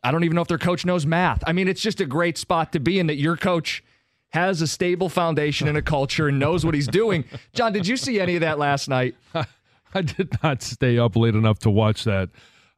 I 0.04 0.12
don't 0.12 0.26
even 0.26 0.36
know 0.36 0.42
if 0.42 0.50
their 0.50 0.58
coach 0.58 0.86
knows 0.86 1.06
math. 1.06 1.44
I 1.48 1.54
mean, 1.54 1.70
it's 1.70 1.82
just 1.82 2.02
a 2.02 2.06
great 2.06 2.38
spot 2.38 2.74
to 2.74 2.82
be 2.82 3.00
in 3.00 3.08
that 3.08 3.16
your 3.16 3.38
coach 3.38 3.86
has 4.32 4.62
a 4.62 4.68
stable 4.68 5.08
foundation 5.08 5.70
and 5.70 5.78
a 5.78 5.82
culture 5.82 6.28
and 6.28 6.40
knows 6.40 6.66
what 6.66 6.76
he's 6.76 6.88
doing. 6.88 7.24
Jon, 7.54 7.72
did 7.72 7.88
you 7.88 7.96
see 7.96 8.20
any 8.20 8.36
of 8.36 8.42
that 8.42 8.60
last 8.60 8.90
night? 8.90 9.16
I 9.94 10.02
did 10.02 10.38
not 10.44 10.62
stay 10.62 11.00
up 11.00 11.16
late 11.16 11.36
enough 11.36 11.60
to 11.60 11.70
watch 11.70 12.04
that, 12.04 12.30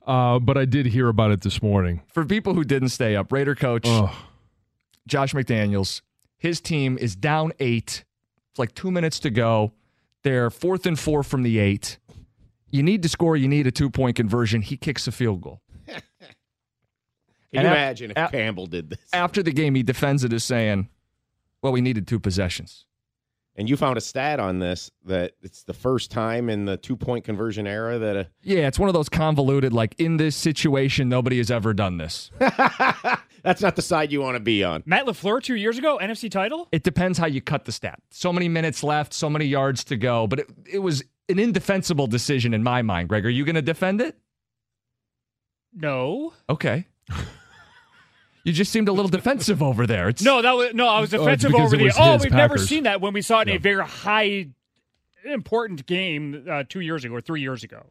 uh, 0.05 0.37
but 0.37 0.55
I 0.55 0.65
did 0.65 0.85
hear 0.85 1.07
about 1.07 1.31
it 1.31 1.41
this 1.41 1.63
morning. 1.63 2.03
For 2.13 2.25
people 2.25 2.53
who 2.53 2.63
didn't 2.63 2.89
stay 2.89 3.15
up, 3.15 3.31
Raider 3.31 3.55
coach 3.55 3.87
Josh 5.07 5.33
McDaniels 5.33 6.01
his 6.39 6.59
team 6.59 6.97
is 6.97 7.15
down 7.15 7.51
eight. 7.59 8.05
It's 8.49 8.57
like 8.57 8.73
two 8.73 8.89
minutes 8.89 9.19
to 9.19 9.29
go. 9.29 9.73
They're 10.23 10.49
fourth 10.49 10.85
and 10.85 10.97
four 10.97 11.21
from 11.21 11.43
the 11.43 11.59
eight. 11.59 11.99
You 12.71 12.81
need 12.81 13.03
to 13.03 13.09
score. 13.09 13.37
You 13.37 13.47
need 13.47 13.67
a 13.67 13.71
two 13.71 13.89
point 13.89 14.15
conversion. 14.15 14.61
He 14.61 14.77
kicks 14.77 15.07
a 15.07 15.11
field 15.11 15.41
goal. 15.41 15.61
Can 15.87 16.01
and 17.53 17.63
you 17.63 17.69
imagine 17.69 18.13
if 18.15 18.31
Campbell 18.31 18.67
did 18.67 18.89
this? 18.89 18.99
After 19.11 19.43
the 19.43 19.51
game, 19.51 19.75
he 19.75 19.83
defends 19.83 20.23
it 20.23 20.33
as 20.33 20.43
saying, 20.43 20.87
well, 21.61 21.73
we 21.73 21.81
needed 21.81 22.07
two 22.07 22.19
possessions. 22.19 22.85
And 23.55 23.69
you 23.69 23.75
found 23.75 23.97
a 23.97 24.01
stat 24.01 24.39
on 24.39 24.59
this 24.59 24.89
that 25.05 25.33
it's 25.41 25.63
the 25.63 25.73
first 25.73 26.11
time 26.11 26.49
in 26.49 26.63
the 26.65 26.77
two 26.77 26.95
point 26.95 27.25
conversion 27.25 27.67
era 27.67 27.99
that 27.99 28.15
a. 28.15 28.27
Yeah, 28.41 28.67
it's 28.67 28.79
one 28.79 28.87
of 28.87 28.93
those 28.93 29.09
convoluted, 29.09 29.73
like, 29.73 29.95
in 29.97 30.17
this 30.17 30.35
situation, 30.35 31.09
nobody 31.09 31.37
has 31.39 31.51
ever 31.51 31.73
done 31.73 31.97
this. 31.97 32.31
That's 33.43 33.61
not 33.61 33.75
the 33.75 33.81
side 33.81 34.11
you 34.11 34.21
want 34.21 34.35
to 34.35 34.39
be 34.39 34.63
on. 34.63 34.83
Matt 34.85 35.05
LaFleur 35.05 35.41
two 35.41 35.55
years 35.55 35.77
ago, 35.77 35.99
NFC 36.01 36.29
title? 36.29 36.67
It 36.71 36.83
depends 36.83 37.17
how 37.17 37.27
you 37.27 37.41
cut 37.41 37.65
the 37.65 37.71
stat. 37.71 37.99
So 38.09 38.33
many 38.33 38.49
minutes 38.49 38.83
left, 38.83 39.13
so 39.13 39.29
many 39.29 39.45
yards 39.45 39.83
to 39.85 39.97
go. 39.97 40.27
But 40.27 40.39
it, 40.39 40.49
it 40.73 40.79
was 40.79 41.03
an 41.29 41.39
indefensible 41.39 42.07
decision 42.07 42.53
in 42.53 42.63
my 42.63 42.81
mind. 42.81 43.09
Greg, 43.09 43.25
are 43.25 43.29
you 43.29 43.45
going 43.45 43.55
to 43.55 43.61
defend 43.61 44.01
it? 44.01 44.17
No. 45.73 46.33
Okay. 46.49 46.87
You 48.45 48.53
just 48.53 48.71
seemed 48.71 48.87
a 48.87 48.91
little 48.91 49.09
defensive 49.09 49.61
over 49.61 49.85
there. 49.85 50.09
It's, 50.09 50.23
no, 50.23 50.41
that 50.41 50.53
was 50.53 50.73
no. 50.73 50.87
I 50.87 51.01
was 51.01 51.13
oh, 51.13 51.19
defensive 51.19 51.53
oh, 51.53 51.61
over 51.61 51.75
the. 51.75 51.91
Oh, 51.99 52.13
we've 52.13 52.21
Packers. 52.21 52.31
never 52.31 52.57
seen 52.57 52.83
that 52.83 53.01
when 53.01 53.13
we 53.13 53.21
saw 53.21 53.41
it 53.41 53.43
in 53.43 53.49
yeah. 53.49 53.55
a 53.55 53.59
very 53.59 53.85
high, 53.85 54.47
important 55.25 55.85
game 55.85 56.45
uh, 56.49 56.63
two 56.67 56.79
years 56.79 57.03
ago 57.03 57.15
or 57.15 57.21
three 57.21 57.41
years 57.41 57.63
ago. 57.63 57.85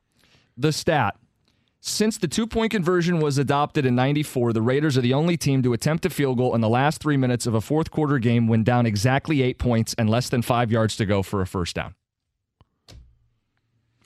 The 0.56 0.72
stat 0.72 1.16
since 1.88 2.18
the 2.18 2.28
two 2.28 2.46
point 2.46 2.70
conversion 2.70 3.20
was 3.20 3.38
adopted 3.38 3.86
in 3.86 3.94
94, 3.94 4.52
the 4.52 4.62
Raiders 4.62 4.96
are 4.96 5.00
the 5.00 5.14
only 5.14 5.36
team 5.36 5.62
to 5.62 5.72
attempt 5.72 6.06
a 6.06 6.10
field 6.10 6.38
goal 6.38 6.54
in 6.54 6.60
the 6.60 6.68
last 6.68 7.00
three 7.00 7.16
minutes 7.16 7.46
of 7.46 7.54
a 7.54 7.60
fourth 7.60 7.90
quarter 7.90 8.18
game 8.18 8.46
when 8.46 8.64
down 8.64 8.86
exactly 8.86 9.42
eight 9.42 9.58
points 9.58 9.94
and 9.98 10.08
less 10.08 10.28
than 10.28 10.42
five 10.42 10.70
yards 10.70 10.96
to 10.96 11.06
go 11.06 11.22
for 11.22 11.40
a 11.40 11.46
first 11.46 11.74
down. 11.76 11.94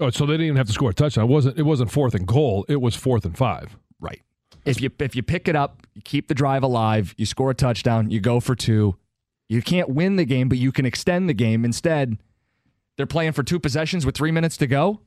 Oh, 0.00 0.10
so 0.10 0.26
they 0.26 0.32
didn't 0.32 0.46
even 0.46 0.56
have 0.56 0.66
to 0.66 0.72
score 0.72 0.90
a 0.90 0.94
touchdown. 0.94 1.24
It 1.24 1.28
wasn't, 1.28 1.58
it 1.58 1.62
wasn't 1.62 1.90
fourth 1.90 2.14
and 2.14 2.26
goal, 2.26 2.64
it 2.68 2.80
was 2.80 2.96
fourth 2.96 3.24
and 3.24 3.36
five. 3.36 3.76
Right. 4.00 4.22
If 4.64 4.80
you 4.80 4.90
if 4.98 5.14
you 5.16 5.22
pick 5.22 5.48
it 5.48 5.56
up, 5.56 5.86
you 5.94 6.02
keep 6.02 6.28
the 6.28 6.34
drive 6.34 6.62
alive, 6.62 7.14
you 7.16 7.26
score 7.26 7.50
a 7.50 7.54
touchdown, 7.54 8.10
you 8.10 8.20
go 8.20 8.40
for 8.40 8.54
two. 8.54 8.96
You 9.48 9.60
can't 9.60 9.90
win 9.90 10.16
the 10.16 10.24
game, 10.24 10.48
but 10.48 10.56
you 10.58 10.72
can 10.72 10.86
extend 10.86 11.28
the 11.28 11.34
game. 11.34 11.64
Instead, 11.64 12.16
they're 12.96 13.06
playing 13.06 13.32
for 13.32 13.42
two 13.42 13.58
possessions 13.58 14.06
with 14.06 14.16
three 14.16 14.30
minutes 14.30 14.56
to 14.58 14.66
go. 14.66 15.00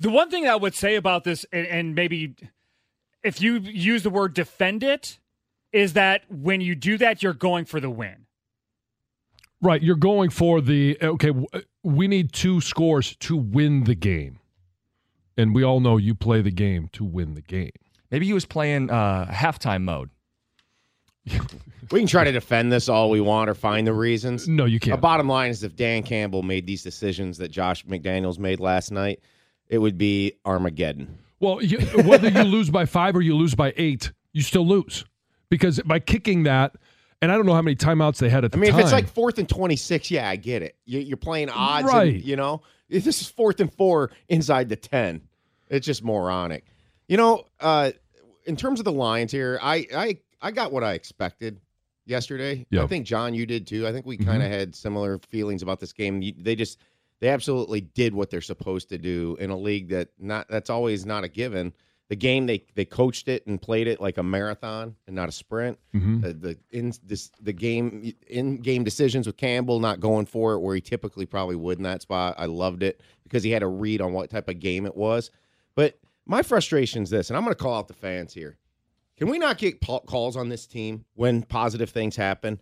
The 0.00 0.10
one 0.10 0.30
thing 0.30 0.46
I 0.46 0.56
would 0.56 0.74
say 0.74 0.96
about 0.96 1.24
this, 1.24 1.44
and, 1.52 1.66
and 1.66 1.94
maybe 1.94 2.34
if 3.22 3.40
you 3.40 3.58
use 3.58 4.02
the 4.02 4.10
word 4.10 4.34
defend 4.34 4.82
it, 4.82 5.18
is 5.72 5.94
that 5.94 6.22
when 6.30 6.60
you 6.60 6.74
do 6.74 6.96
that, 6.98 7.22
you're 7.22 7.32
going 7.32 7.64
for 7.64 7.80
the 7.80 7.90
win. 7.90 8.26
Right. 9.60 9.82
You're 9.82 9.96
going 9.96 10.30
for 10.30 10.60
the, 10.60 10.98
okay, 11.02 11.32
we 11.82 12.06
need 12.06 12.32
two 12.32 12.60
scores 12.60 13.16
to 13.16 13.36
win 13.36 13.84
the 13.84 13.94
game. 13.94 14.38
And 15.36 15.54
we 15.54 15.64
all 15.64 15.80
know 15.80 15.96
you 15.96 16.14
play 16.14 16.42
the 16.42 16.52
game 16.52 16.88
to 16.92 17.04
win 17.04 17.34
the 17.34 17.42
game. 17.42 17.72
Maybe 18.10 18.26
he 18.26 18.32
was 18.32 18.44
playing 18.44 18.90
uh, 18.90 19.26
halftime 19.26 19.82
mode. 19.82 20.10
we 21.90 22.00
can 22.00 22.06
try 22.06 22.24
to 22.24 22.30
defend 22.30 22.70
this 22.70 22.88
all 22.88 23.10
we 23.10 23.20
want 23.20 23.48
or 23.48 23.54
find 23.54 23.86
the 23.86 23.94
reasons. 23.94 24.46
No, 24.46 24.66
you 24.66 24.78
can't. 24.78 24.96
The 24.96 25.00
bottom 25.00 25.28
line 25.28 25.50
is 25.50 25.64
if 25.64 25.74
Dan 25.74 26.02
Campbell 26.02 26.42
made 26.42 26.66
these 26.66 26.82
decisions 26.82 27.38
that 27.38 27.48
Josh 27.48 27.84
McDaniels 27.86 28.38
made 28.38 28.60
last 28.60 28.92
night, 28.92 29.20
it 29.68 29.78
would 29.78 29.98
be 29.98 30.34
Armageddon. 30.44 31.18
Well, 31.40 31.62
you, 31.62 31.78
whether 32.04 32.28
you 32.28 32.42
lose 32.42 32.70
by 32.70 32.86
five 32.86 33.16
or 33.16 33.22
you 33.22 33.36
lose 33.36 33.54
by 33.54 33.72
eight, 33.76 34.12
you 34.32 34.42
still 34.42 34.66
lose 34.66 35.04
because 35.50 35.80
by 35.84 35.98
kicking 35.98 36.44
that, 36.44 36.74
and 37.20 37.30
I 37.32 37.36
don't 37.36 37.46
know 37.46 37.54
how 37.54 37.62
many 37.62 37.76
timeouts 37.76 38.18
they 38.18 38.28
had 38.30 38.44
at 38.44 38.52
the 38.52 38.58
I 38.58 38.60
mean, 38.60 38.70
time. 38.70 38.80
if 38.80 38.86
it's 38.86 38.92
like 38.92 39.08
fourth 39.08 39.38
and 39.38 39.48
26, 39.48 40.10
yeah, 40.10 40.28
I 40.28 40.36
get 40.36 40.62
it. 40.62 40.76
You- 40.84 41.00
You're 41.00 41.16
playing 41.16 41.48
odds, 41.50 41.86
Right. 41.86 42.14
and, 42.14 42.24
you 42.24 42.36
know? 42.36 42.62
If 42.88 43.04
This 43.04 43.20
is 43.20 43.28
fourth 43.28 43.60
and 43.60 43.72
four 43.72 44.10
inside 44.28 44.68
the 44.68 44.76
10. 44.76 45.22
It's 45.68 45.86
just 45.86 46.04
moronic. 46.04 46.64
You 47.08 47.16
know, 47.16 47.44
uh, 47.60 47.92
in 48.46 48.56
terms 48.56 48.78
of 48.78 48.84
the 48.84 48.92
Lions 48.92 49.32
here, 49.32 49.58
I, 49.62 49.86
I, 49.94 50.18
I 50.40 50.50
got 50.50 50.70
what 50.72 50.84
I 50.84 50.92
expected 50.92 51.58
yesterday. 52.06 52.66
I 52.78 52.86
think, 52.86 53.06
Jon, 53.06 53.32
you 53.34 53.46
did 53.46 53.66
too. 53.66 53.86
I 53.86 53.92
think 53.92 54.04
we 54.06 54.16
kind 54.18 54.42
of 54.42 54.50
had 54.50 54.74
similar 54.74 55.18
feelings 55.30 55.62
about 55.62 55.80
this 55.80 55.92
game. 55.92 56.20
They 56.38 56.54
just, 56.54 56.78
they 57.24 57.30
absolutely 57.30 57.80
did 57.80 58.14
what 58.14 58.28
they're 58.28 58.42
supposed 58.42 58.90
to 58.90 58.98
do 58.98 59.34
in 59.40 59.48
a 59.48 59.56
league 59.56 59.88
that 59.88 60.10
not 60.18 60.46
that's 60.50 60.68
always 60.68 61.06
not 61.06 61.24
a 61.24 61.28
given. 61.28 61.72
The 62.10 62.16
game 62.16 62.44
they 62.44 62.66
they 62.74 62.84
coached 62.84 63.28
it 63.28 63.46
and 63.46 63.60
played 63.62 63.86
it 63.86 63.98
like 63.98 64.18
a 64.18 64.22
marathon 64.22 64.94
and 65.06 65.16
not 65.16 65.30
a 65.30 65.32
sprint 65.32 65.78
Mhm. 65.94 66.20
the 66.20 66.34
the 66.34 66.58
in 66.70 66.92
this 67.02 67.30
the 67.40 67.54
game 67.54 68.12
in 68.28 68.58
game 68.58 68.84
decisions 68.84 69.26
with 69.26 69.38
Campbell 69.38 69.80
not 69.80 70.00
going 70.00 70.26
for 70.26 70.52
it 70.52 70.58
where 70.60 70.74
he 70.74 70.82
typically 70.82 71.24
probably 71.24 71.56
would 71.56 71.78
in 71.78 71.84
that 71.84 72.02
spot. 72.02 72.34
I 72.36 72.44
loved 72.44 72.82
it 72.82 73.00
because 73.22 73.42
he 73.42 73.52
had 73.52 73.62
a 73.62 73.66
read 73.68 74.02
on 74.02 74.12
what 74.12 74.28
type 74.28 74.50
of 74.50 74.60
game 74.60 74.84
it 74.84 74.94
was. 74.94 75.30
But 75.74 75.98
my 76.26 76.42
frustration 76.42 77.04
is 77.04 77.08
this, 77.10 77.30
and 77.30 77.38
I'm 77.38 77.42
going 77.44 77.54
to 77.56 77.62
call 77.62 77.74
out 77.78 77.88
the 77.88 77.94
fans 77.94 78.34
here. 78.34 78.58
Can 79.16 79.30
we 79.30 79.38
not 79.38 79.56
get 79.56 79.80
calls 79.80 80.36
on 80.36 80.50
this 80.50 80.66
team 80.66 81.06
when 81.14 81.42
positive 81.42 81.88
things 81.88 82.16
happen? 82.16 82.60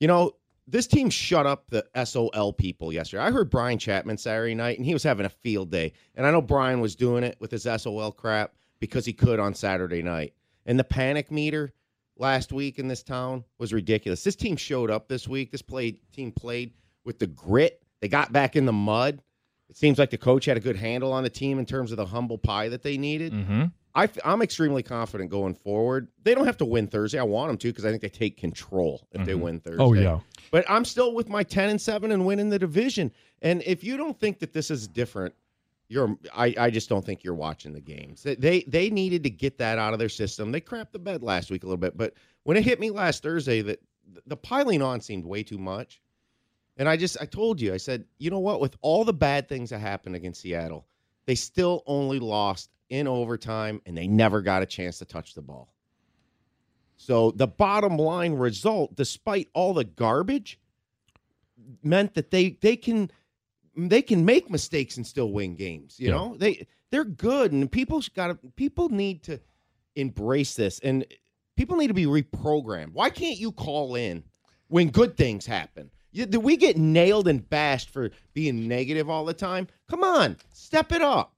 You 0.00 0.08
know, 0.08 0.32
this 0.70 0.86
team 0.86 1.08
shut 1.08 1.46
up 1.46 1.70
the 1.70 1.84
SOL 2.04 2.52
people 2.52 2.92
yesterday. 2.92 3.22
I 3.22 3.30
heard 3.30 3.48
Brian 3.50 3.78
Chapman 3.78 4.18
Saturday 4.18 4.54
night, 4.54 4.76
and 4.76 4.84
he 4.86 4.92
was 4.92 5.02
having 5.02 5.24
a 5.26 5.30
field 5.30 5.70
day. 5.70 5.92
And 6.14 6.26
I 6.26 6.30
know 6.30 6.42
Brian 6.42 6.80
was 6.80 6.94
doing 6.94 7.24
it 7.24 7.36
with 7.40 7.50
his 7.50 7.62
SOL 7.62 8.12
crap 8.12 8.52
because 8.78 9.06
he 9.06 9.12
could 9.12 9.40
on 9.40 9.54
Saturday 9.54 10.02
night. 10.02 10.34
And 10.66 10.78
the 10.78 10.84
panic 10.84 11.30
meter 11.30 11.72
last 12.16 12.52
week 12.52 12.78
in 12.78 12.86
this 12.88 13.02
town 13.02 13.44
was 13.58 13.72
ridiculous. 13.72 14.22
This 14.22 14.36
team 14.36 14.56
showed 14.56 14.90
up 14.90 15.08
this 15.08 15.26
week. 15.26 15.50
This 15.50 15.62
played 15.62 16.00
team 16.12 16.32
played 16.32 16.74
with 17.04 17.18
the 17.18 17.26
grit. 17.26 17.82
They 18.00 18.08
got 18.08 18.32
back 18.32 18.54
in 18.54 18.66
the 18.66 18.72
mud. 18.72 19.22
It 19.70 19.76
seems 19.76 19.98
like 19.98 20.10
the 20.10 20.18
coach 20.18 20.44
had 20.44 20.56
a 20.56 20.60
good 20.60 20.76
handle 20.76 21.12
on 21.12 21.22
the 21.24 21.30
team 21.30 21.58
in 21.58 21.66
terms 21.66 21.90
of 21.92 21.96
the 21.96 22.06
humble 22.06 22.38
pie 22.38 22.68
that 22.68 22.82
they 22.82 22.98
needed. 22.98 23.32
Mm-hmm. 23.32 23.64
I, 23.94 24.08
am 24.24 24.42
extremely 24.42 24.82
confident 24.82 25.30
going 25.30 25.54
forward. 25.54 26.08
They 26.22 26.34
don't 26.34 26.46
have 26.46 26.58
to 26.58 26.64
win 26.64 26.86
Thursday. 26.86 27.18
I 27.18 27.24
want 27.24 27.48
them 27.48 27.58
to 27.58 27.68
because 27.68 27.84
I 27.84 27.90
think 27.90 28.00
they 28.02 28.08
take 28.08 28.36
control 28.36 29.06
if 29.12 29.26
they 29.26 29.32
Mhm. 29.32 29.40
win 29.40 29.60
Thursday. 29.60 29.82
oh 29.82 29.92
yeah, 29.92 30.20
But 30.50 30.64
I'm 30.68 30.84
still 30.84 31.14
with 31.14 31.28
my 31.28 31.42
10 31.42 31.70
and 31.70 31.80
7 31.80 32.10
and 32.10 32.24
winning 32.24 32.48
the 32.48 32.58
division. 32.58 33.12
And 33.42 33.62
if 33.66 33.84
you 33.84 33.96
don't 33.96 34.18
think 34.18 34.38
that 34.40 34.52
this 34.52 34.70
is 34.70 34.88
different, 34.88 35.34
you're 35.88 36.16
I, 36.34 36.54
I 36.58 36.70
just 36.70 36.88
don't 36.88 37.04
think 37.04 37.24
you're 37.24 37.34
watching 37.34 37.72
the 37.72 37.80
games. 37.80 38.22
They, 38.22 38.64
they 38.66 38.90
needed 38.90 39.22
to 39.24 39.30
get 39.30 39.58
that 39.58 39.78
out 39.78 39.92
of 39.92 39.98
their 39.98 40.08
system. 40.08 40.52
They 40.52 40.60
crapped 40.60 40.92
the 40.92 40.98
bed 40.98 41.22
last 41.22 41.50
week 41.50 41.62
a 41.62 41.66
little 41.66 41.78
bit, 41.78 41.96
but 41.96 42.14
when 42.44 42.56
it 42.56 42.64
hit 42.64 42.78
me 42.78 42.90
last 42.90 43.22
Thursday 43.22 43.62
that 43.62 43.80
the 44.26 44.36
piling 44.36 44.82
on 44.82 45.00
seemed 45.00 45.24
way 45.24 45.42
too 45.42 45.58
much. 45.58 46.00
And 46.76 46.88
I 46.88 46.96
just 46.96 47.16
I 47.20 47.24
told 47.24 47.60
you, 47.60 47.74
I 47.74 47.76
said, 47.76 48.04
you 48.18 48.30
know 48.30 48.38
what, 48.38 48.60
with 48.60 48.76
all 48.82 49.04
the 49.04 49.12
bad 49.12 49.48
things 49.48 49.70
that 49.70 49.80
happened 49.80 50.14
against 50.14 50.42
Seattle, 50.42 50.86
they 51.26 51.34
still 51.34 51.82
only 51.86 52.20
lost 52.20 52.70
in 52.90 53.08
overtime 53.08 53.82
and 53.84 53.96
they 53.96 54.06
never 54.06 54.40
got 54.40 54.62
a 54.62 54.66
chance 54.66 54.98
to 54.98 55.04
touch 55.04 55.34
the 55.34 55.42
ball. 55.42 55.74
So 56.98 57.30
the 57.30 57.46
bottom 57.46 57.96
line 57.96 58.34
result, 58.34 58.94
despite 58.96 59.48
all 59.54 59.72
the 59.72 59.84
garbage, 59.84 60.58
meant 61.82 62.14
that 62.14 62.30
they 62.30 62.50
they 62.60 62.76
can 62.76 63.10
they 63.76 64.02
can 64.02 64.24
make 64.24 64.50
mistakes 64.50 64.96
and 64.96 65.06
still 65.06 65.30
win 65.32 65.54
games. 65.54 65.98
You 65.98 66.08
Yeah. 66.08 66.14
know, 66.16 66.36
they 66.36 66.66
they're 66.90 67.04
good, 67.04 67.52
and 67.52 67.70
people's 67.70 68.08
got 68.08 68.28
to 68.28 68.34
people 68.56 68.88
need 68.88 69.22
to 69.24 69.40
embrace 69.94 70.54
this, 70.54 70.80
and 70.80 71.06
people 71.56 71.76
need 71.76 71.88
to 71.88 71.94
be 71.94 72.06
reprogrammed. 72.06 72.92
Why 72.92 73.10
can't 73.10 73.38
you 73.38 73.52
call 73.52 73.94
in 73.94 74.24
when 74.66 74.90
good 74.90 75.16
things 75.16 75.46
happen? 75.46 75.90
You, 76.10 76.26
do 76.26 76.40
we 76.40 76.56
get 76.56 76.76
nailed 76.76 77.28
and 77.28 77.48
bashed 77.48 77.90
for 77.90 78.10
being 78.34 78.66
negative 78.66 79.08
all 79.08 79.24
the 79.24 79.34
time? 79.34 79.68
Come 79.88 80.02
on, 80.02 80.36
step 80.52 80.90
it 80.90 81.02
up. 81.02 81.34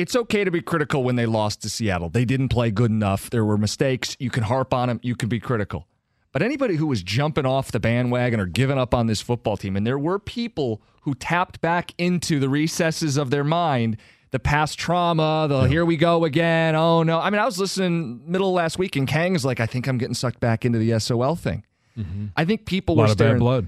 It's 0.00 0.16
okay 0.16 0.44
to 0.44 0.50
be 0.50 0.62
critical 0.62 1.04
when 1.04 1.16
they 1.16 1.26
lost 1.26 1.60
to 1.62 1.68
Seattle. 1.68 2.08
They 2.08 2.24
didn't 2.24 2.48
play 2.48 2.70
good 2.70 2.90
enough. 2.90 3.28
There 3.28 3.44
were 3.44 3.58
mistakes. 3.58 4.16
You 4.18 4.30
can 4.30 4.44
harp 4.44 4.72
on 4.72 4.88
them. 4.88 4.98
You 5.02 5.14
can 5.14 5.28
be 5.28 5.38
critical. 5.38 5.86
But 6.32 6.40
anybody 6.40 6.76
who 6.76 6.86
was 6.86 7.02
jumping 7.02 7.44
off 7.44 7.70
the 7.70 7.80
bandwagon 7.80 8.40
or 8.40 8.46
giving 8.46 8.78
up 8.78 8.94
on 8.94 9.08
this 9.08 9.20
football 9.20 9.56
team, 9.56 9.76
and 9.76 9.86
there 9.86 9.98
were 9.98 10.18
people 10.18 10.80
who 11.02 11.14
tapped 11.14 11.60
back 11.60 11.92
into 11.98 12.38
the 12.38 12.48
recesses 12.48 13.18
of 13.18 13.30
their 13.30 13.44
mind, 13.44 13.98
the 14.30 14.38
past 14.38 14.78
trauma, 14.78 15.46
the 15.48 15.64
here 15.64 15.84
we 15.84 15.96
go 15.96 16.24
again. 16.24 16.76
Oh 16.76 17.02
no. 17.02 17.20
I 17.20 17.30
mean, 17.30 17.40
I 17.40 17.44
was 17.44 17.58
listening 17.58 18.22
middle 18.30 18.48
of 18.48 18.54
last 18.54 18.78
week 18.78 18.96
and 18.96 19.06
Kang's 19.06 19.44
like, 19.44 19.60
I 19.60 19.66
think 19.66 19.86
I'm 19.86 19.98
getting 19.98 20.14
sucked 20.14 20.40
back 20.40 20.64
into 20.64 20.78
the 20.78 20.98
SOL 21.00 21.34
thing. 21.34 21.64
Mm-hmm. 21.98 22.26
I 22.36 22.44
think 22.44 22.64
people 22.64 22.96
were 22.96 23.02
lot 23.02 23.10
of 23.10 23.18
bad 23.18 23.24
staring. 23.24 23.38
blood. 23.40 23.66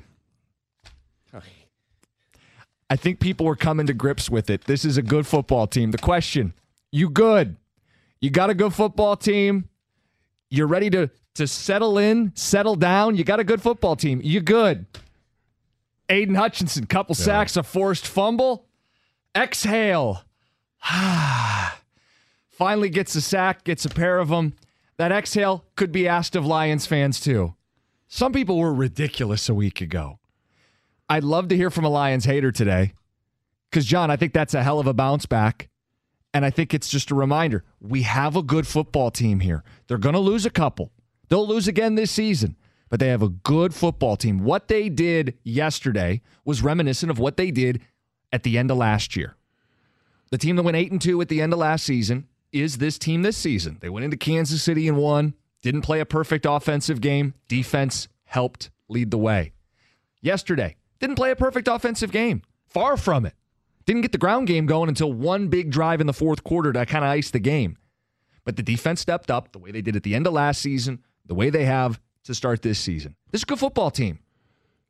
I 2.92 2.96
think 2.96 3.20
people 3.20 3.46
were 3.46 3.56
coming 3.56 3.86
to 3.86 3.94
grips 3.94 4.28
with 4.28 4.50
it. 4.50 4.64
This 4.64 4.84
is 4.84 4.98
a 4.98 5.02
good 5.02 5.26
football 5.26 5.66
team. 5.66 5.92
The 5.92 5.96
question, 5.96 6.52
you 6.90 7.08
good? 7.08 7.56
You 8.20 8.28
got 8.28 8.50
a 8.50 8.54
good 8.54 8.74
football 8.74 9.16
team? 9.16 9.70
You're 10.50 10.66
ready 10.66 10.90
to 10.90 11.08
to 11.36 11.46
settle 11.46 11.96
in, 11.96 12.32
settle 12.34 12.76
down? 12.76 13.16
You 13.16 13.24
got 13.24 13.40
a 13.40 13.44
good 13.44 13.62
football 13.62 13.96
team. 13.96 14.20
You 14.22 14.42
good? 14.42 14.84
Aidan 16.10 16.34
Hutchinson, 16.34 16.84
couple 16.84 17.14
sacks, 17.14 17.56
a 17.56 17.62
forced 17.62 18.06
fumble. 18.06 18.66
Exhale. 19.34 20.24
Finally 22.50 22.90
gets 22.90 23.14
a 23.14 23.22
sack, 23.22 23.64
gets 23.64 23.86
a 23.86 23.88
pair 23.88 24.18
of 24.18 24.28
them. 24.28 24.52
That 24.98 25.12
exhale 25.12 25.64
could 25.76 25.92
be 25.92 26.06
asked 26.06 26.36
of 26.36 26.44
Lions 26.44 26.84
fans 26.84 27.20
too. 27.20 27.54
Some 28.06 28.34
people 28.34 28.58
were 28.58 28.74
ridiculous 28.74 29.48
a 29.48 29.54
week 29.54 29.80
ago. 29.80 30.18
I'd 31.12 31.24
love 31.24 31.48
to 31.48 31.56
hear 31.58 31.68
from 31.68 31.84
a 31.84 31.90
Lions 31.90 32.24
hater 32.24 32.50
today. 32.50 32.94
Because, 33.68 33.84
Jon, 33.84 34.10
I 34.10 34.16
think 34.16 34.32
that's 34.32 34.54
a 34.54 34.62
hell 34.62 34.80
of 34.80 34.86
a 34.86 34.94
bounce 34.94 35.26
back. 35.26 35.68
And 36.32 36.42
I 36.42 36.48
think 36.48 36.72
it's 36.72 36.88
just 36.88 37.10
a 37.10 37.14
reminder 37.14 37.64
we 37.82 38.00
have 38.00 38.34
a 38.34 38.42
good 38.42 38.66
football 38.66 39.10
team 39.10 39.40
here. 39.40 39.62
They're 39.86 39.98
going 39.98 40.14
to 40.14 40.18
lose 40.18 40.46
a 40.46 40.50
couple, 40.50 40.90
they'll 41.28 41.46
lose 41.46 41.68
again 41.68 41.96
this 41.96 42.10
season, 42.10 42.56
but 42.88 42.98
they 42.98 43.08
have 43.08 43.20
a 43.20 43.28
good 43.28 43.74
football 43.74 44.16
team. 44.16 44.42
What 44.42 44.68
they 44.68 44.88
did 44.88 45.36
yesterday 45.44 46.22
was 46.46 46.62
reminiscent 46.62 47.10
of 47.10 47.18
what 47.18 47.36
they 47.36 47.50
did 47.50 47.82
at 48.32 48.42
the 48.42 48.56
end 48.56 48.70
of 48.70 48.78
last 48.78 49.14
year. 49.14 49.36
The 50.30 50.38
team 50.38 50.56
that 50.56 50.62
went 50.62 50.78
8 50.78 50.92
and 50.92 51.02
2 51.02 51.20
at 51.20 51.28
the 51.28 51.42
end 51.42 51.52
of 51.52 51.58
last 51.58 51.84
season 51.84 52.26
is 52.52 52.78
this 52.78 52.96
team 52.96 53.20
this 53.20 53.36
season. 53.36 53.76
They 53.82 53.90
went 53.90 54.04
into 54.04 54.16
Kansas 54.16 54.62
City 54.62 54.88
and 54.88 54.96
won, 54.96 55.34
didn't 55.60 55.82
play 55.82 56.00
a 56.00 56.06
perfect 56.06 56.46
offensive 56.48 57.02
game. 57.02 57.34
Defense 57.48 58.08
helped 58.24 58.70
lead 58.88 59.10
the 59.10 59.18
way. 59.18 59.52
Yesterday, 60.22 60.76
didn't 61.02 61.16
play 61.16 61.32
a 61.32 61.36
perfect 61.36 61.68
offensive 61.68 62.12
game. 62.12 62.42
Far 62.68 62.96
from 62.96 63.26
it. 63.26 63.34
Didn't 63.84 64.02
get 64.02 64.12
the 64.12 64.18
ground 64.18 64.46
game 64.46 64.66
going 64.66 64.88
until 64.88 65.12
one 65.12 65.48
big 65.48 65.70
drive 65.70 66.00
in 66.00 66.06
the 66.06 66.12
fourth 66.12 66.44
quarter 66.44 66.72
to 66.72 66.86
kind 66.86 67.04
of 67.04 67.10
ice 67.10 67.30
the 67.30 67.40
game. 67.40 67.76
But 68.44 68.56
the 68.56 68.62
defense 68.62 69.00
stepped 69.00 69.30
up 69.30 69.52
the 69.52 69.58
way 69.58 69.72
they 69.72 69.82
did 69.82 69.96
at 69.96 70.04
the 70.04 70.14
end 70.14 70.28
of 70.28 70.32
last 70.32 70.62
season, 70.62 71.00
the 71.26 71.34
way 71.34 71.50
they 71.50 71.64
have 71.64 72.00
to 72.24 72.34
start 72.34 72.62
this 72.62 72.78
season. 72.78 73.16
This 73.32 73.40
is 73.40 73.42
a 73.42 73.46
good 73.46 73.58
football 73.58 73.90
team. 73.90 74.20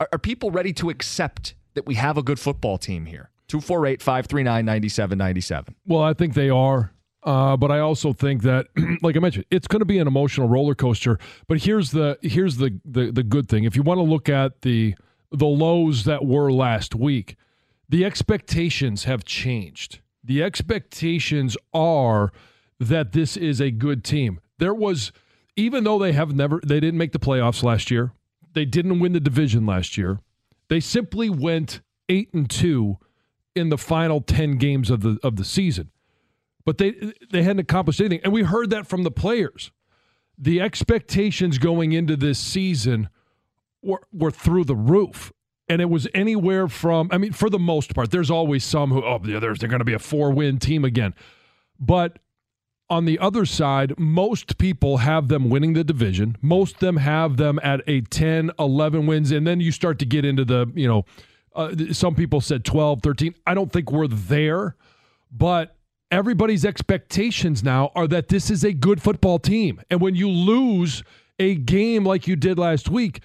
Are, 0.01 0.09
are 0.13 0.19
people 0.19 0.51
ready 0.51 0.75
to 0.75 0.91
accept 0.91 1.55
that 1.75 1.87
we 1.87 1.95
have 1.95 2.19
a 2.19 2.23
good 2.23 2.39
football 2.39 2.77
team 2.77 3.07
here? 3.07 3.31
248 3.49 4.03
539 4.03 4.65
9797. 4.67 5.75
Well, 5.87 6.03
I 6.03 6.13
think 6.13 6.35
they 6.35 6.51
are. 6.51 6.93
Uh, 7.23 7.57
but 7.57 7.71
I 7.71 7.79
also 7.79 8.13
think 8.13 8.43
that, 8.43 8.67
like 9.03 9.17
I 9.17 9.21
mentioned, 9.21 9.47
it's 9.51 9.67
going 9.67 9.81
to 9.81 9.87
be 9.87 9.99
an 9.99 10.07
emotional 10.07 10.49
roller 10.49 10.75
coaster. 10.75 11.19
But 11.49 11.63
here's 11.63 11.93
the 11.93 12.19
here's 12.21 12.59
the, 12.59 12.79
the 12.85 13.13
the 13.13 13.23
good 13.23 13.49
thing. 13.49 13.65
If 13.65 13.77
you 13.77 13.83
want 13.83 13.99
to 13.99 14.03
look 14.03 14.29
at 14.29 14.63
the 14.63 14.95
the 15.33 15.47
lows 15.47 16.05
that 16.05 16.25
were 16.25 16.53
last 16.53 16.95
week, 16.95 17.37
the 17.89 18.05
expectations 18.05 19.05
have 19.05 19.25
changed. 19.25 20.01
The 20.25 20.43
expectations 20.43 21.57
are 21.75 22.33
that 22.79 23.13
this 23.13 23.37
is 23.37 23.61
a 23.61 23.71
good 23.71 24.05
team. 24.05 24.41
There 24.59 24.75
was, 24.75 25.13
even 25.57 25.85
though 25.85 25.99
they 25.99 26.13
have 26.13 26.35
never, 26.35 26.61
they 26.65 26.81
didn't 26.81 26.99
make 26.99 27.13
the 27.13 27.19
playoffs 27.19 27.63
last 27.63 27.91
year. 27.91 28.13
They 28.53 28.65
didn't 28.65 29.01
win 29.01 29.13
the 29.13 29.21
division 29.21 29.67
last 29.67 29.97
year. 29.97 30.21
They 30.69 30.81
simply 30.81 31.29
went 31.31 31.81
eight 32.09 32.33
and 32.33 32.49
two 32.49 32.99
in 33.55 33.69
the 33.69 33.79
final 33.79 34.21
ten 34.21 34.57
games 34.57 34.91
of 34.91 35.01
the 35.01 35.19
of 35.23 35.37
the 35.37 35.45
season 35.45 35.91
but 36.65 36.79
they 36.79 37.13
they 37.31 37.43
hadn't 37.43 37.61
accomplished 37.61 38.01
anything. 38.01 38.21
And 38.25 38.33
we 38.33 38.43
heard 38.43 38.71
that 38.71 38.87
from 38.87 39.03
the 39.03 39.11
players. 39.11 39.71
The 40.39 40.61
expectations 40.61 41.59
going 41.59 41.93
into 41.93 42.17
this 42.17 42.39
season 42.39 43.09
were 43.83 44.03
were 44.13 44.31
through 44.31 44.65
the 44.65 44.77
roof. 44.77 45.33
And 45.69 45.81
it 45.81 45.89
was 45.89 46.07
anywhere 46.13 46.69
from 46.69 47.09
I 47.13 47.19
mean, 47.19 47.33
for 47.33 47.49
the 47.49 47.59
most 47.59 47.95
part, 47.95 48.11
there's 48.11 48.31
always 48.31 48.65
some 48.65 48.91
who 48.91 49.05
oh 49.05 49.19
there's 49.19 49.59
they're 49.59 49.69
gonna 49.69 49.85
be 49.85 49.95
a 49.95 49.99
four 49.99 50.31
win 50.31 50.59
team 50.59 50.85
again. 50.85 51.15
But 51.79 52.19
on 52.91 53.07
the 53.07 53.19
other 53.19 53.47
side, 53.47 53.99
most 53.99 54.59
people 54.59 54.99
have 54.99 55.29
them 55.29 55.49
winning 55.49 55.73
the 55.73 55.83
division. 55.83 56.37
Most 56.43 56.75
of 56.75 56.81
them 56.81 56.99
have 56.99 57.39
them 57.39 57.59
at 57.63 57.81
a 57.87 58.03
10, 58.03 58.51
11 58.59 59.07
wins. 59.07 59.31
And 59.31 59.47
then 59.47 59.61
you 59.61 59.73
start 59.73 59.99
to 60.01 60.05
get 60.05 60.27
into 60.27 60.45
the, 60.45 60.71
you 60.75 60.87
know, 60.87 61.07
uh, 61.55 61.75
some 61.93 62.15
people 62.15 62.43
said 62.43 62.67
12, 62.67 63.01
13. 63.03 63.35
I 63.47 63.55
don't 63.55 63.73
think 63.73 63.91
we're 63.91 64.09
there 64.09 64.77
but 65.33 65.77
everybody's 66.11 66.65
expectations 66.65 67.65
now 67.65 67.91
are 67.95 68.07
that 68.07 68.29
this 68.29 68.51
is 68.51 68.63
a 68.63 68.73
good 68.73 69.01
football 69.01 69.39
team. 69.39 69.81
And 69.91 70.01
when 70.01 70.15
you 70.15 70.29
lose 70.29 71.03
a 71.39 71.55
game 71.55 72.05
like 72.05 72.29
you 72.29 72.37
did 72.37 72.59
last 72.59 72.91
week, 72.91 73.23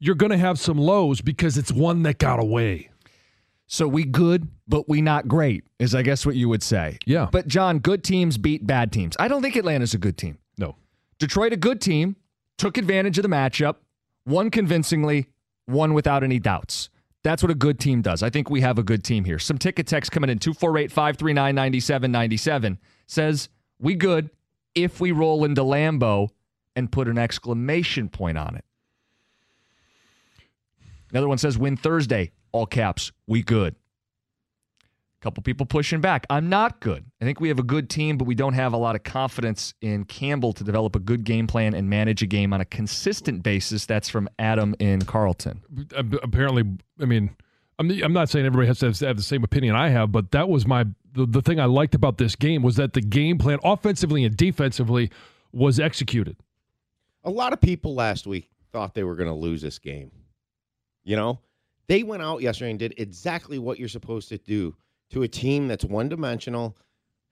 you're 0.00 0.14
going 0.14 0.32
to 0.32 0.38
have 0.38 0.58
some 0.58 0.78
lows 0.78 1.20
because 1.20 1.56
it's 1.56 1.70
one 1.70 2.02
that 2.02 2.18
got 2.18 2.40
away. 2.40 2.90
So 3.66 3.86
we 3.86 4.04
good, 4.04 4.48
but 4.66 4.88
we 4.88 5.00
not 5.00 5.28
great, 5.28 5.62
is 5.78 5.94
I 5.94 6.02
guess 6.02 6.26
what 6.26 6.34
you 6.34 6.48
would 6.48 6.62
say. 6.62 6.98
Yeah. 7.06 7.28
But 7.30 7.46
Jon, 7.46 7.78
good 7.78 8.02
teams 8.02 8.36
beat 8.36 8.66
bad 8.66 8.90
teams. 8.90 9.14
I 9.20 9.28
don't 9.28 9.42
think 9.42 9.54
Atlanta's 9.54 9.94
a 9.94 9.98
good 9.98 10.16
team. 10.16 10.38
No. 10.58 10.74
Detroit, 11.20 11.52
a 11.52 11.56
good 11.56 11.80
team, 11.80 12.16
took 12.58 12.78
advantage 12.78 13.18
of 13.18 13.22
the 13.22 13.28
matchup, 13.28 13.76
won 14.26 14.50
convincingly, 14.50 15.28
won 15.68 15.94
without 15.94 16.24
any 16.24 16.40
doubts. 16.40 16.88
That's 17.22 17.42
what 17.42 17.50
a 17.50 17.54
good 17.54 17.78
team 17.78 18.02
does. 18.02 18.22
I 18.22 18.30
think 18.30 18.50
we 18.50 18.62
have 18.62 18.78
a 18.78 18.82
good 18.82 19.04
team 19.04 19.24
here. 19.24 19.38
Some 19.38 19.58
ticket 19.58 19.86
text 19.86 20.10
coming 20.10 20.30
in 20.30 20.38
248 20.38 20.90
539 20.90 21.54
9797 21.54 22.78
says, 23.06 23.50
We 23.78 23.94
good 23.94 24.30
if 24.74 25.00
we 25.00 25.12
roll 25.12 25.44
into 25.44 25.62
Lambeau 25.62 26.30
and 26.74 26.90
put 26.90 27.08
an 27.08 27.18
exclamation 27.18 28.08
point 28.08 28.38
on 28.38 28.56
it. 28.56 28.64
Another 31.10 31.28
one 31.28 31.38
says, 31.38 31.58
Win 31.58 31.76
Thursday, 31.76 32.32
all 32.52 32.66
caps, 32.66 33.12
we 33.26 33.42
good. 33.42 33.74
A 34.84 35.22
couple 35.22 35.42
people 35.42 35.66
pushing 35.66 36.00
back. 36.00 36.24
I'm 36.30 36.48
not 36.48 36.80
good. 36.80 37.04
I 37.20 37.24
think 37.24 37.40
we 37.40 37.48
have 37.48 37.58
a 37.58 37.64
good 37.64 37.90
team, 37.90 38.16
but 38.16 38.26
we 38.26 38.34
don't 38.34 38.54
have 38.54 38.72
a 38.72 38.78
lot 38.78 38.96
of 38.96 39.02
confidence 39.02 39.74
in 39.82 40.04
Campbell 40.04 40.54
to 40.54 40.64
develop 40.64 40.96
a 40.96 40.98
good 40.98 41.24
game 41.24 41.46
plan 41.46 41.74
and 41.74 41.90
manage 41.90 42.22
a 42.22 42.26
game 42.26 42.52
on 42.52 42.60
a 42.60 42.64
consistent 42.64 43.42
basis. 43.42 43.84
That's 43.84 44.08
from 44.08 44.28
Adam 44.38 44.74
in 44.78 45.02
Carlton. 45.02 45.62
Apparently, 45.94 46.64
I 46.98 47.04
mean, 47.04 47.36
I'm, 47.78 47.90
I'm 48.02 48.12
not 48.12 48.30
saying 48.30 48.46
everybody 48.46 48.68
has 48.68 48.78
to 48.78 49.06
have 49.06 49.16
the 49.16 49.22
same 49.22 49.44
opinion 49.44 49.74
I 49.74 49.88
have, 49.88 50.10
but 50.10 50.30
that 50.30 50.48
was 50.48 50.66
my 50.66 50.86
the, 51.12 51.26
the 51.26 51.42
thing 51.42 51.58
I 51.58 51.64
liked 51.64 51.94
about 51.94 52.18
this 52.18 52.36
game 52.36 52.62
was 52.62 52.76
that 52.76 52.92
the 52.92 53.00
game 53.00 53.36
plan, 53.38 53.58
offensively 53.64 54.24
and 54.24 54.36
defensively, 54.36 55.10
was 55.52 55.80
executed. 55.80 56.36
A 57.24 57.30
lot 57.30 57.52
of 57.52 57.60
people 57.60 57.94
last 57.94 58.26
week 58.26 58.48
thought 58.72 58.94
they 58.94 59.04
were 59.04 59.16
going 59.16 59.28
to 59.28 59.34
lose 59.34 59.60
this 59.60 59.78
game. 59.78 60.12
You 61.10 61.16
know, 61.16 61.40
they 61.88 62.04
went 62.04 62.22
out 62.22 62.40
yesterday 62.40 62.70
and 62.70 62.78
did 62.78 62.94
exactly 62.96 63.58
what 63.58 63.80
you're 63.80 63.88
supposed 63.88 64.28
to 64.28 64.38
do 64.38 64.76
to 65.10 65.24
a 65.24 65.28
team 65.28 65.66
that's 65.66 65.84
one 65.84 66.08
dimensional, 66.08 66.76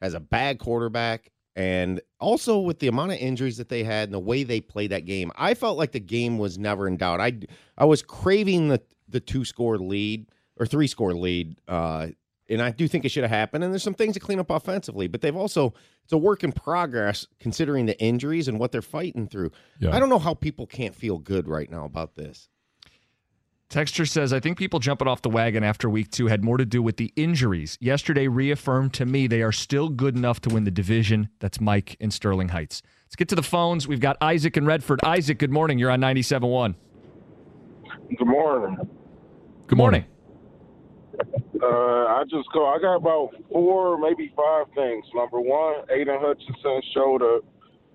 has 0.03 0.15
a 0.15 0.21
bad 0.21 0.59
quarterback, 0.59 1.31
and 1.55 2.01
also 2.19 2.59
with 2.59 2.81
the 2.81 2.89
amount 2.89 3.13
of 3.13 3.19
injuries 3.19 3.57
that 3.59 3.69
they 3.69 3.85
had 3.85 4.09
and 4.09 4.15
the 4.15 4.19
way 4.19 4.43
they 4.43 4.61
played 4.61 4.91
that 4.91 5.05
game, 5.05 5.31
I 5.37 5.55
felt 5.55 5.79
like 5.79 5.93
the 5.93 6.01
game 6.01 6.39
was 6.39 6.59
never 6.59 6.89
in 6.89 6.97
doubt. 6.97 7.21
I 7.21 7.39
I 7.77 7.85
was 7.85 8.03
craving 8.03 8.67
the 8.67 8.83
the 9.09 9.21
two 9.21 9.45
score 9.45 9.79
lead 9.79 10.27
or 10.57 10.67
three 10.67 10.89
score 10.89 11.15
lead, 11.15 11.61
uh, 11.69 12.09
and 12.51 12.61
I 12.61 12.73
do 12.73 12.89
think 12.89 13.05
it 13.05 13.11
should 13.11 13.23
have 13.23 13.31
happened. 13.31 13.63
And 13.63 13.73
there's 13.73 13.85
some 13.85 13.95
things 13.95 14.15
to 14.15 14.21
clean 14.21 14.41
up 14.41 14.51
offensively, 14.51 15.07
but 15.07 15.21
they've 15.21 15.37
also 15.37 15.73
it's 16.03 16.13
a 16.13 16.19
work 16.19 16.43
in 16.43 16.51
progress 16.51 17.29
considering 17.39 17.87
the 17.87 18.01
injuries 18.03 18.49
and 18.49 18.59
what 18.59 18.73
they're 18.73 18.83
fighting 18.83 19.29
through. 19.29 19.53
Yeah. 19.79 19.95
I 19.95 20.01
don't 20.01 20.09
know 20.09 20.19
how 20.19 20.35
people 20.35 20.67
can't 20.67 20.97
feel 20.97 21.19
good 21.19 21.47
right 21.47 21.71
now 21.71 21.85
about 21.85 22.17
this. 22.17 22.49
Texture 23.69 24.07
says, 24.07 24.33
I 24.33 24.41
think 24.41 24.57
people 24.57 24.81
jumping 24.81 25.07
off 25.07 25.21
the 25.21 25.29
wagon 25.29 25.63
after 25.63 25.91
week 25.91 26.11
two 26.11 26.29
had 26.29 26.43
more 26.43 26.57
to 26.57 26.65
do 26.65 26.83
with 26.83 26.97
the 26.97 27.13
injuries. 27.17 27.77
Yesterday 27.83 28.27
reaffirmed 28.27 28.95
to 28.95 29.05
me 29.05 29.27
they 29.27 29.43
are 29.43 29.53
still 29.53 29.91
good 29.91 30.17
enough 30.17 30.41
to 30.43 30.49
win 30.49 30.65
the 30.65 30.71
division. 30.71 31.29
That's 31.39 31.61
Mike 31.61 31.95
in 32.01 32.11
Sterling 32.11 32.49
Heights. 32.49 32.81
Let's 33.05 33.17
get 33.17 33.29
to 33.29 33.35
the 33.35 33.43
phones. 33.43 33.87
We've 33.87 34.01
got 34.01 34.17
Isaac 34.23 34.57
in 34.57 34.65
Redford. 34.65 35.01
Isaac, 35.05 35.39
good 35.39 35.53
morning. 35.53 35.79
You're 35.79 35.91
on 35.91 36.01
97.1. 36.01 36.77
Good 38.17 38.27
morning. 38.27 38.79
Good 39.67 39.79
morning. 39.79 40.07
Uh, 41.63 41.67
I 41.67 42.23
just 42.31 42.49
go. 42.55 42.67
I 42.69 42.79
got 42.81 42.95
about 42.97 43.35
four, 43.53 43.99
maybe 43.99 44.33
five 44.35 44.67
things. 44.75 45.05
Number 45.15 45.41
one, 45.41 45.85
Aidan 45.91 46.21
Hutchinson 46.21 46.81
showed 46.95 47.23
up. 47.23 47.45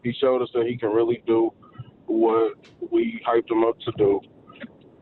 He 0.04 0.14
showed 0.22 0.44
us 0.44 0.50
that 0.54 0.68
he 0.68 0.78
can 0.78 0.90
really 0.90 1.24
do 1.26 1.52
what 2.06 2.54
we 2.92 3.20
hyped 3.28 3.50
him 3.50 3.64
up 3.64 3.80
to 3.80 3.92
do. 3.98 4.20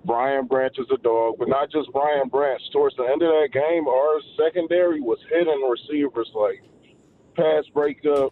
Brian 0.05 0.47
Branch 0.47 0.75
is 0.79 0.87
a 0.93 0.97
dog, 0.97 1.35
but 1.37 1.47
not 1.47 1.71
just 1.71 1.91
Brian 1.93 2.27
Branch. 2.27 2.61
Towards 2.73 2.95
the 2.95 3.03
end 3.03 3.21
of 3.21 3.29
that 3.29 3.49
game, 3.53 3.87
our 3.87 4.19
secondary 4.37 4.99
was 5.01 5.19
hitting 5.29 5.69
receivers 5.69 6.29
like 6.33 6.63
pass 7.35 7.63
breakups. 7.75 8.31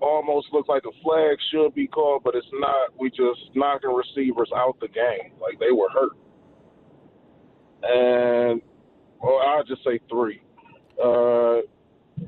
Almost 0.00 0.48
looked 0.52 0.68
like 0.68 0.82
a 0.86 1.02
flag 1.04 1.36
should 1.52 1.74
be 1.74 1.86
called, 1.86 2.22
but 2.24 2.34
it's 2.34 2.46
not. 2.54 2.98
We 2.98 3.10
just 3.10 3.54
knocking 3.54 3.90
receivers 3.90 4.50
out 4.56 4.80
the 4.80 4.88
game 4.88 5.32
like 5.40 5.58
they 5.60 5.72
were 5.72 5.88
hurt. 5.90 6.16
And 7.82 8.62
well, 9.22 9.40
I'll 9.46 9.64
just 9.64 9.84
say 9.84 10.00
three. 10.08 10.40
Uh, 11.02 11.60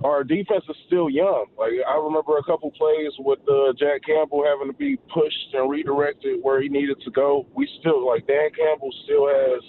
our 0.05 0.25
defense 0.25 0.65
is 0.69 0.77
still 0.87 1.11
young. 1.11 1.47
Like 1.59 1.73
I 1.89 1.97
remember 1.97 2.39
a 2.39 2.43
couple 2.45 2.71
plays 2.73 3.13
with 3.19 3.41
uh, 3.49 3.73
Jack 3.79 4.03
Campbell 4.07 4.45
having 4.45 4.73
to 4.73 4.77
be 4.77 4.97
pushed 5.13 5.55
and 5.55 5.71
redirected 5.71 6.39
where 6.43 6.61
he 6.63 6.69
needed 6.69 7.01
to 7.05 7.11
go. 7.11 7.47
We 7.55 7.69
still 7.81 8.07
like 8.07 8.27
Dan 8.27 8.51
Campbell 8.57 8.91
still 9.05 9.29
has 9.29 9.63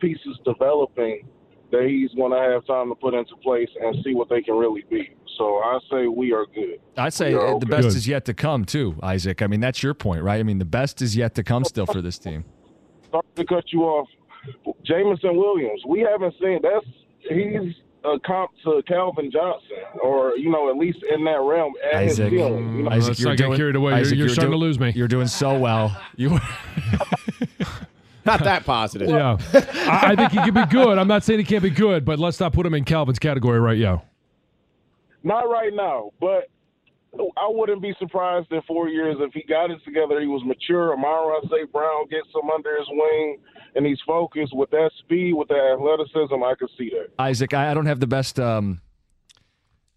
pieces 0.00 0.38
developing 0.44 1.28
that 1.72 1.86
he's 1.86 2.10
going 2.14 2.32
to 2.32 2.38
have 2.38 2.66
time 2.66 2.88
to 2.88 2.94
put 2.94 3.14
into 3.14 3.36
place 3.42 3.68
and 3.80 3.96
see 4.04 4.14
what 4.14 4.28
they 4.28 4.40
can 4.40 4.54
really 4.54 4.84
be. 4.88 5.10
So 5.36 5.58
I 5.58 5.78
say 5.90 6.06
we 6.06 6.32
are 6.32 6.46
good. 6.46 6.78
I'd 6.96 7.12
say 7.12 7.30
We 7.30 7.34
are 7.34 7.46
uh, 7.46 7.50
okay. 7.50 7.58
the 7.60 7.66
best 7.66 7.88
Good. 7.88 7.96
is 7.96 8.08
yet 8.08 8.24
to 8.26 8.34
come, 8.34 8.64
too, 8.64 8.96
Isaac. 9.02 9.42
I 9.42 9.46
mean, 9.46 9.60
that's 9.60 9.82
your 9.82 9.92
point, 9.92 10.22
right? 10.22 10.40
I 10.40 10.42
mean, 10.42 10.58
the 10.58 10.64
best 10.64 11.02
is 11.02 11.16
yet 11.16 11.34
to 11.34 11.42
come 11.42 11.64
still 11.64 11.86
for 11.86 12.00
this 12.00 12.18
team. 12.18 12.44
Sorry 13.10 13.22
to 13.34 13.44
cut 13.44 13.64
you 13.72 13.82
off. 13.82 14.08
Jameson 14.84 15.36
Williams, 15.36 15.82
we 15.86 16.00
haven't 16.00 16.34
seen 16.40 16.60
that's 16.62 16.86
he's 17.28 17.74
a 18.06 18.18
comp 18.20 18.52
to 18.64 18.82
Calvin 18.86 19.30
Johnson, 19.30 19.76
or 20.02 20.36
you 20.36 20.50
know, 20.50 20.70
at 20.70 20.76
least 20.76 20.98
in 21.12 21.24
that 21.24 21.40
realm 21.40 21.74
at 21.92 22.02
Isaac. 22.02 22.30
his 22.30 22.40
ceiling. 22.40 22.76
You 22.76 22.82
mm, 22.82 22.84
know, 22.84 22.90
Isaac, 22.90 23.08
let's 23.08 23.20
you're 23.20 23.28
not 23.30 23.38
get 23.38 23.44
doing, 23.46 23.58
carried 23.58 23.76
away. 23.76 23.90
You're- 23.92 24.00
Isaac, 24.00 24.18
you're 24.18 24.28
starting 24.28 24.52
to 24.52 24.58
lose 24.58 24.78
me. 24.78 24.92
You're 24.94 25.08
doing 25.08 25.26
so 25.26 25.58
well. 25.58 26.00
You 26.16 26.40
Not 28.24 28.42
that 28.42 28.64
positive. 28.64 29.08
Yeah. 29.08 29.36
I, 29.54 30.12
I 30.12 30.16
think 30.16 30.32
he 30.32 30.38
can 30.38 30.52
be 30.52 30.66
good. 30.66 30.98
I'm 30.98 31.06
not 31.06 31.22
saying 31.22 31.38
he 31.38 31.44
can't 31.44 31.62
be 31.62 31.70
good, 31.70 32.04
but 32.04 32.18
let's 32.18 32.40
not 32.40 32.52
put 32.52 32.66
him 32.66 32.74
in 32.74 32.84
Calvin's 32.84 33.20
category 33.20 33.60
right 33.60 33.78
now. 33.78 34.02
Not 35.22 35.48
right 35.48 35.72
now, 35.72 36.10
but 36.20 36.48
I 37.36 37.48
wouldn't 37.48 37.82
be 37.82 37.94
surprised 37.98 38.50
in 38.50 38.60
four 38.62 38.88
years 38.88 39.16
if 39.20 39.32
he 39.32 39.42
got 39.42 39.70
it 39.70 39.78
together. 39.84 40.20
He 40.20 40.26
was 40.26 40.42
mature. 40.44 40.92
Amon-Ra 40.92 41.40
St. 41.50 41.70
Brown 41.72 42.06
gets 42.08 42.28
him 42.34 42.50
under 42.50 42.76
his 42.76 42.86
wing, 42.90 43.38
and 43.74 43.86
he's 43.86 44.00
focused 44.06 44.54
with 44.54 44.70
that 44.70 44.90
speed, 44.98 45.34
with 45.34 45.48
that 45.48 45.76
athleticism. 45.76 46.42
I 46.42 46.54
could 46.58 46.70
see 46.78 46.90
that. 46.90 47.08
Isaac, 47.18 47.54
I, 47.54 47.70
I 47.70 47.74
don't 47.74 47.86
have 47.86 48.00
the 48.00 48.06
best 48.06 48.40
um, 48.40 48.80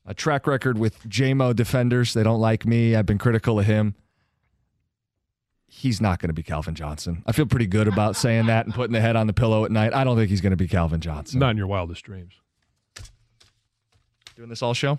a 0.05 0.13
track 0.13 0.47
record 0.47 0.77
with 0.77 1.07
Jamo 1.07 1.55
defenders. 1.55 2.13
They 2.13 2.23
don't 2.23 2.39
like 2.41 2.65
me. 2.65 2.95
I've 2.95 3.05
been 3.05 3.17
critical 3.17 3.59
of 3.59 3.65
him. 3.65 3.95
He's 5.67 6.01
not 6.01 6.19
going 6.19 6.29
to 6.29 6.33
be 6.33 6.41
Calvin 6.41 6.73
Johnson. 6.73 7.23
I 7.27 7.31
feel 7.31 7.45
pretty 7.45 7.67
good 7.67 7.87
about 7.87 8.15
saying 8.15 8.47
that 8.47 8.65
and 8.65 8.73
putting 8.73 8.91
the 8.91 9.01
head 9.01 9.15
on 9.15 9.27
the 9.27 9.33
pillow 9.33 9.65
at 9.65 9.71
night. 9.71 9.93
I 9.93 10.03
don't 10.03 10.17
think 10.17 10.29
he's 10.29 10.41
going 10.41 10.49
to 10.51 10.57
be 10.57 10.67
Calvin 10.67 10.99
Johnson. 10.99 11.39
Not 11.39 11.51
in 11.51 11.57
your 11.57 11.67
wildest 11.67 12.03
dreams. 12.03 12.33
Doing 14.35 14.49
this 14.49 14.63
all 14.63 14.73
show? 14.73 14.97